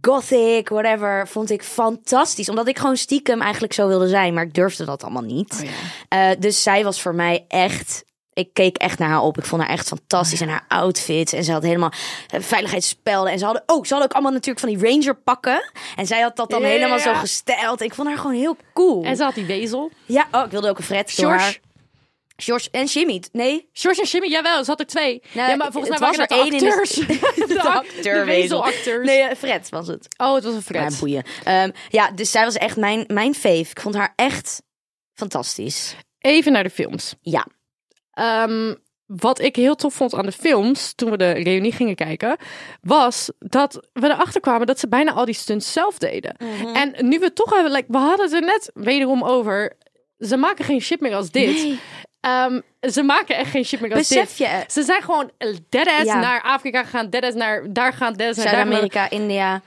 [0.00, 2.48] gothic, whatever, vond ik fantastisch.
[2.48, 5.62] Omdat ik gewoon stiekem eigenlijk zo wilde zijn, maar ik durfde dat allemaal niet.
[5.64, 5.70] Oh
[6.08, 8.04] Eh, dus zij was voor mij echt...
[8.34, 9.38] Ik keek echt naar haar op.
[9.38, 10.40] Ik vond haar echt fantastisch.
[10.40, 11.32] En haar outfits.
[11.32, 11.92] En ze had helemaal
[12.28, 13.32] eh, veiligheidsspelden.
[13.32, 15.70] En ze hadden, oh, ze hadden ook allemaal natuurlijk van die ranger pakken.
[15.96, 17.80] En zij had dat dan helemaal zo gesteld.
[17.80, 19.04] Ik vond haar gewoon heel cool.
[19.04, 19.90] En ze had die wezel.
[20.06, 21.58] Ja, oh, ik wilde ook een Fred door George.
[22.42, 23.22] George en Jimmy.
[23.32, 25.22] Nee, George en Jimmy, jawel, ze had er twee.
[25.32, 26.94] Nou, ja, maar volgens mij waren was er de één in de- acteurs.
[27.54, 29.06] de, acteur de wezelacteurs.
[29.06, 30.06] Nee, eh, Fred was het.
[30.16, 31.00] Oh, het was een Ja, Fred.
[31.00, 31.22] boeien.
[31.44, 33.58] Ehm, ja, dus zij was echt mijn, mijn fave.
[33.70, 34.62] Ik vond haar echt
[35.14, 35.94] fantastisch.
[36.18, 37.14] Even naar de films.
[37.20, 37.46] Ja.
[38.12, 38.74] Ehm,
[39.06, 42.36] wat ik heel tof vond aan de films, toen we de reunie gingen kijken,
[42.80, 46.36] was dat we erachter kwamen dat ze bijna al die stunts zelf deden.
[46.38, 46.74] Mhm.
[46.76, 49.76] En nu we toch hebben, like, we hadden het er net wederom over.
[50.18, 51.54] Ze maken geen shit meer als dit.
[51.54, 51.80] Nee.
[52.22, 52.60] Ehm,
[52.90, 54.64] ze maken echt geen shit meer Besef je?
[54.68, 55.30] Ze zijn gewoon
[55.68, 56.20] deadass Ja.
[56.20, 58.48] naar Afrika gegaan, deadass naar daar gaan, deadass naar.
[58.54, 59.60] Zuid-Amerika, India.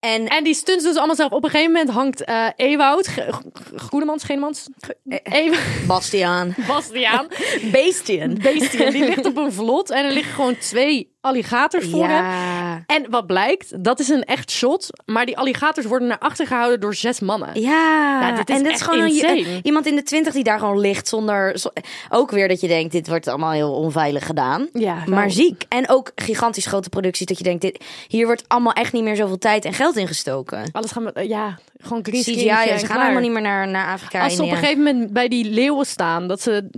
[0.00, 1.32] En En die stunts doen ze allemaal zelf.
[1.32, 4.68] Op een gegeven moment hangt eh Ewout, Ge- G- Goedemans, Genemans,
[5.08, 6.54] eh, Ewout, Bastiaan.
[6.68, 7.26] Bastiaan,
[7.72, 8.38] Beestien.
[8.42, 12.24] Beestje, die ligt op een vlot en er liggen gewoon twee alligators voor hem.
[12.24, 12.82] Ja.
[12.86, 16.80] En wat blijkt, dat is een echt shot, maar die alligators worden naar achter gehouden
[16.80, 17.60] door zes mannen.
[17.60, 20.58] Ja, Ja, dit is en dat is gewoon een- iemand in de twintig die daar
[20.58, 21.58] gewoon ligt zonder...
[21.58, 21.68] zo-
[22.08, 24.68] ook weer dat je denkt, dit wordt allemaal heel onveilig gedaan.
[24.72, 25.14] Ja, wel.
[25.14, 25.64] maar ziek.
[25.68, 29.16] En ook gigantisch grote producties dat je denkt, dit, hier wordt allemaal echt niet meer
[29.16, 30.68] zoveel tijd en geld ingestoken.
[30.72, 33.68] Alles gaan we, eh, ja, gewoon green CGI, en ze gaan helemaal niet meer naar,
[33.68, 34.22] naar Afrika.
[34.24, 36.68] Als ze op een gegeven moment bij die leeuwen staan, dat ze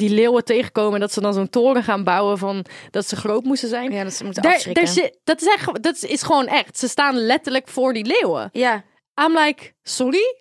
[0.00, 3.44] die leeuwen tegenkomen en dat ze dan zo'n toren gaan bouwen van dat ze groot
[3.44, 3.92] moesten zijn.
[3.92, 4.84] Ja, dat ze moeten Daar, afschrikken.
[4.84, 6.78] daar zit, dat, is echt, dat is gewoon echt.
[6.78, 8.48] Ze staan letterlijk voor die leeuwen.
[8.52, 8.84] Ja,
[9.24, 10.34] I'm like, sorry?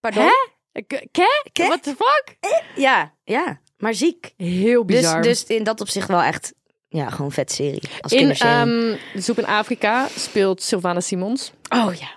[0.00, 0.24] pardon?
[0.72, 0.82] Hè?
[1.10, 1.42] Ke?
[1.52, 2.36] What the fuck?
[2.76, 4.32] Ja, ja, maar ziek.
[4.36, 5.22] Heel Dus, bizar.
[5.22, 6.52] dus in dat opzicht wel echt,
[6.88, 7.82] ja, gewoon vet serie.
[8.00, 11.52] Als in ehm Zoek in Afrika speelt Sylvana Simons.
[11.68, 12.08] oh ja.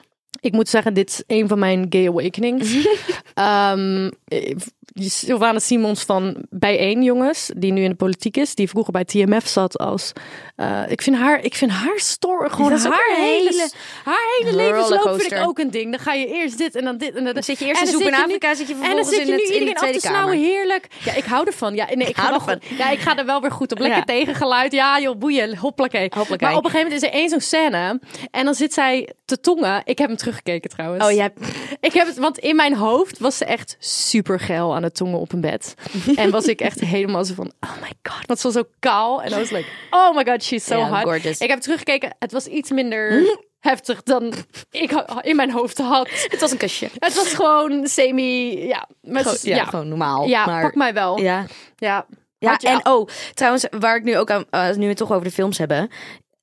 [0.42, 2.74] Ik moet zeggen, dit is een van mijn gay awakenings.
[3.34, 4.56] Ehm eh,
[4.94, 9.48] Sylvana Simons van Bijeen, jongens, die nu in de politiek is, die vroeger bij TMF
[9.48, 10.14] zat als.
[10.56, 13.70] eh, ik vind haar, ik vind haar story gewoon haar hele,
[14.04, 15.92] haar hele levensloop vind ik ook een ding.
[15.92, 17.88] Dan ga je eerst dit en dan dit en dan Dan zit je eerst in
[17.88, 19.90] Zoek in Afrika, zit je en dan vervolgens zit je in, het, in de iedereen
[19.90, 20.38] af te snauwen.
[20.38, 20.88] Heerlijk.
[21.04, 21.76] Ja, ik hou ervan.
[21.76, 22.54] Ja, nee, ik ga, hou ervan.
[22.68, 23.80] goed, ja, ik ga er wel weer goed op.
[23.80, 24.04] Lekker Ja.
[24.04, 24.72] tegengeluid.
[24.72, 25.58] Ja, joh, boeien.
[25.58, 26.12] Hoppakee.
[26.16, 26.48] Hoppakee.
[26.48, 28.00] Maar op een gegeven moment is er één zo'n scène.
[28.32, 29.82] En dan zit zij te tongen.
[29.86, 31.06] Ik heb hem teruggekeken trouwens.
[31.06, 31.32] Oh, jij
[31.80, 35.20] Ik heb het, want in mijn hoofd was ze echt super geil aan het tongen
[35.20, 35.74] op een bed.
[36.16, 39.22] en was ik echt helemaal zo van, oh my god, want ze was zo kaal.
[39.24, 41.04] En I was like, oh my god, she's so Ja, hot.
[41.04, 41.38] gorgeous.
[41.40, 44.34] Ik heb teruggekeken, het was iets minder heftig dan
[44.72, 46.10] ik in mijn hoofd had.
[46.28, 46.88] Het was een kusje.
[47.00, 48.88] Het was gewoon semi, ja.
[49.02, 50.28] S- ja, ja, gewoon normaal.
[50.28, 51.20] ja, maar, pak mij wel.
[51.20, 52.06] Ja, Ja,
[52.38, 52.56] ja.
[52.60, 55.24] je- en oh, trouwens, waar ik nu ook aan, eh, nu we het toch over
[55.24, 55.90] de films hebben.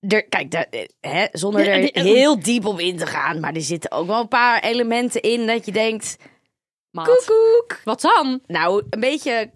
[0.08, 3.60] Er, kijk, daar, eh, hè, zonder er heel diep op in te gaan, maar er
[3.60, 6.16] zitten ook wel een paar elementen in dat je denkt,
[6.96, 7.06] Maat.
[7.06, 7.80] koekoek.
[7.84, 8.40] Wat dan?
[8.46, 9.50] Nou, een beetje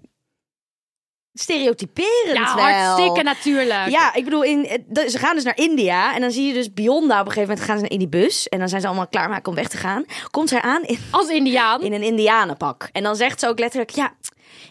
[1.33, 2.65] stereotyperend Ja, wel.
[2.65, 3.89] hartstikke natuurlijk.
[3.89, 7.21] Ja, ik bedoel, in, ze gaan dus naar India en dan zie je dus Bionda
[7.21, 9.49] op een gegeven moment gaan ze in die bus en dan zijn ze allemaal klaarmaken
[9.49, 10.05] om weg te gaan.
[10.31, 11.81] Komt zij aan in, Als Indiaan.
[11.83, 14.13] in een Indianenpak en dan zegt ze ook letterlijk, ja,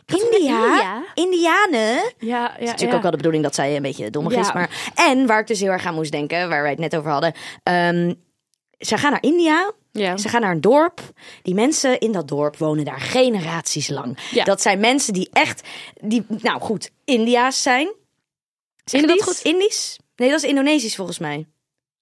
[0.05, 0.27] India,
[0.65, 1.03] India?
[1.13, 1.95] Indianen.
[2.17, 2.95] ja, ja, Het is natuurlijk ja.
[2.95, 4.39] ook wel de bedoeling dat zij een beetje dommig Ja.
[4.39, 4.53] is.
[4.53, 4.91] Maar...
[4.95, 7.33] En waar ik dus heel erg aan moest denken, waar wij het net over hadden.
[7.63, 8.13] ehm
[8.79, 9.71] ze gaan naar India.
[9.91, 10.17] Ja.
[10.17, 11.01] Ze gaan naar een dorp.
[11.41, 14.17] Die mensen in dat dorp wonen daar generaties lang.
[14.31, 14.43] Ja.
[14.43, 15.67] Dat zijn mensen die echt,
[16.01, 17.93] die, nou goed, India's zijn.
[18.83, 19.39] Zeg dat goed?
[19.43, 19.99] Indisch?
[20.15, 21.47] Nee, dat is Indonesisch volgens mij.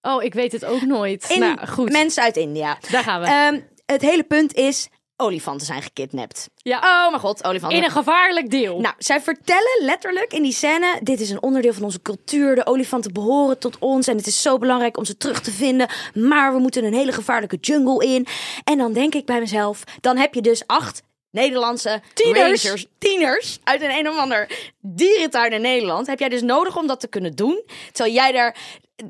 [0.01, 1.29] Oh, ik weet het ook nooit.
[1.29, 1.91] In- nou, goed.
[1.91, 2.77] Mensen uit India.
[2.91, 3.27] Daar gaan we.
[3.27, 6.49] Ehm, het hele punt is, olifanten zijn gekidnapt.
[6.57, 6.77] Ja.
[6.77, 7.77] Oh mijn god, olifanten.
[7.77, 8.79] In een gevaarlijk deel.
[8.79, 12.55] Nou, zij vertellen letterlijk in die scène: dit is een onderdeel van onze cultuur.
[12.55, 15.89] De olifanten behoren tot ons en het is zo belangrijk om ze terug te vinden.
[16.13, 18.27] Maar we moeten een hele gevaarlijke jungle in.
[18.63, 22.63] En dan denk ik bij mezelf: dan heb je dus acht Nederlandse Tieners.
[22.63, 26.07] rangers, tieners uit een een of ander dierentuin in Nederland.
[26.07, 27.63] Heb jij dus nodig om dat te kunnen doen?
[27.91, 28.55] Terwijl jij daar.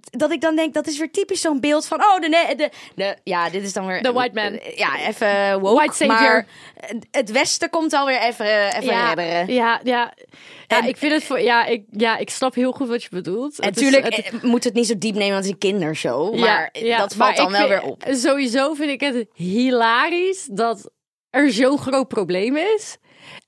[0.02, 2.00] Dat ik dan denk, dat is weer typisch zo'n beeld van...
[2.02, 3.16] Oh, de, de, de...
[3.24, 4.02] Ja, dit is dan weer...
[4.02, 4.60] The white man.
[4.76, 5.76] Ja, even woke.
[5.76, 6.18] White savior.
[6.20, 6.46] Maar
[7.12, 9.54] het Westen komt alweer even, even ja, redderen.
[9.56, 10.14] ja, ja.
[10.68, 11.40] ja, En- ik vind het voor.
[11.42, 13.60] Ja ik, ja, ik snap heel goed wat je bedoelt.
[13.60, 16.36] En natuurlijk eh, moet het niet zo diep nemen, want het is een kindershow.
[16.36, 18.04] Maar ja, dat maar valt dan wel vind- weer op.
[18.10, 20.90] Sowieso vind ik het hilarisch dat
[21.38, 22.98] er zo'n groot probleem is.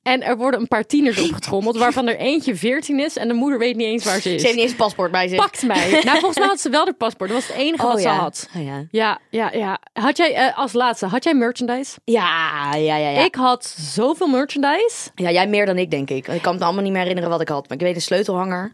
[0.04, 3.60] En er worden een paar tieners opgetrommeld, waarvan er eentje 14 is en de moeder
[3.60, 4.42] weet niet eens waar ze is.
[4.42, 5.38] Ze heeft niet eens een paspoort bij zich.
[5.38, 5.90] Pakt mij.
[6.04, 7.30] Nou, volgens mij had ze wel de paspoort.
[7.30, 8.14] Dat was het enige Oh, wat ja.
[8.16, 8.50] ze had.
[8.56, 8.86] Oh, ja.
[8.92, 9.80] Ja, ja, ja.
[9.94, 11.98] Had jij eh, als laatste, had jij merchandise?
[12.04, 13.24] Ja, ja, ja, ja.
[13.26, 15.10] Ik had zoveel merchandise.
[15.16, 16.28] ja, jij meer dan ik, denk ik.
[16.28, 17.70] Ik kan me allemaal niet meer herinneren wat ik had.
[17.70, 18.74] Maar ik weet een sleutelhanger.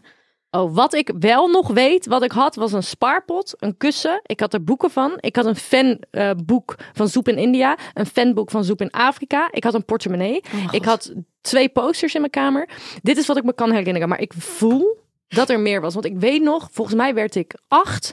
[0.56, 4.20] Oh, wat ik wel nog weet, wat ik had, was een spaarpot, een kussen.
[4.22, 5.12] Ik had er boeken van.
[5.20, 9.48] Ik had een fanboek van Zoep in India, een fanboek van Zoep in Afrika.
[9.50, 10.42] Ik had een portemonnee.
[10.70, 12.68] ik had twee posters in mijn kamer.
[13.02, 15.94] Dit is wat ik me kan herinneren, maar ik voel dat er meer was.
[15.94, 18.12] Want ik weet nog, volgens mij werd ik acht.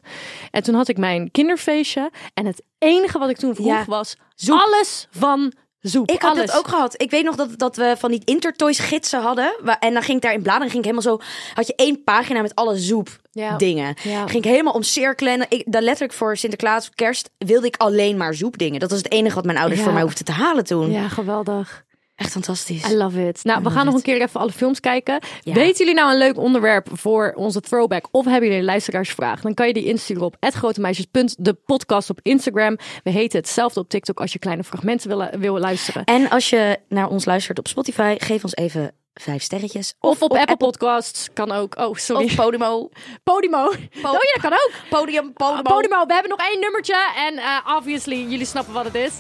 [0.52, 2.12] En toen had ik mijn kinderfeestje.
[2.34, 4.16] En het enige wat ik toen vroeg Ja, was
[4.48, 6.12] alles van Zoep.
[6.12, 6.46] Ik had alles.
[6.50, 7.02] het ook gehad.
[7.02, 9.56] Ik weet nog dat, dat we van die Intertoys gidsen hadden.
[9.80, 10.70] En dan ging ik daar in bladeren.
[10.70, 11.26] Ging ik helemaal zo.
[11.54, 13.58] Had je één pagina met alle zoep Ja.
[13.58, 13.96] dingen.
[14.04, 14.28] Ja.
[14.28, 15.34] Ging ik helemaal omcirkelen.
[15.40, 18.80] En ik, dan letterlijk voor Sinterklaas, kerst, wilde ik alleen maar zoepdingen.
[18.80, 19.86] Dat was het enige wat mijn ouders Ja.
[19.86, 20.92] voor mij hoefden te halen toen.
[20.92, 21.84] Ja, geweldig.
[22.16, 22.90] Echt fantastisch.
[22.92, 23.44] I love it.
[23.44, 25.20] Nou, we gaan nog een keer even alle films kijken.
[25.42, 25.54] Ja.
[25.54, 28.08] Weten jullie nou een leuk onderwerp voor onze throwback?
[28.12, 29.42] Of hebben jullie een luisteraarsvraag?
[29.42, 32.78] Dan kan je die insturen op @grotemeisjes.de podcast op Instagram.
[33.04, 36.04] We heten hetzelfde op TikTok als je kleine fragmenten wil, wil luisteren.
[36.04, 39.94] En als je naar ons luistert op Spotify, geef ons even vijf sterretjes.
[40.00, 41.78] Of, op, Apple Podcasts kan ook.
[41.78, 42.26] Oh, sorry.
[42.26, 42.90] Of Podimo.
[43.24, 43.66] Podimo.
[43.68, 44.72] oh ja, dat kan ook.
[44.90, 45.62] Podium, Podimo.
[45.62, 46.06] Podimo.
[46.06, 47.12] We hebben nog één nummertje.
[47.16, 49.14] En eh, obviously, jullie snappen wat het is.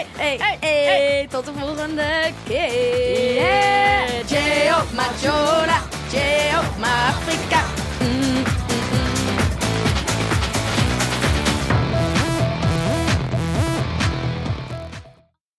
[0.00, 3.34] Hey, hey, hey, Tot de volgende keer.
[3.34, 4.28] Yeah.
[4.28, 4.34] J
[4.80, 5.78] op Majola,
[6.12, 6.16] J
[6.56, 7.60] op Afrika.
[8.00, 8.39] Mm,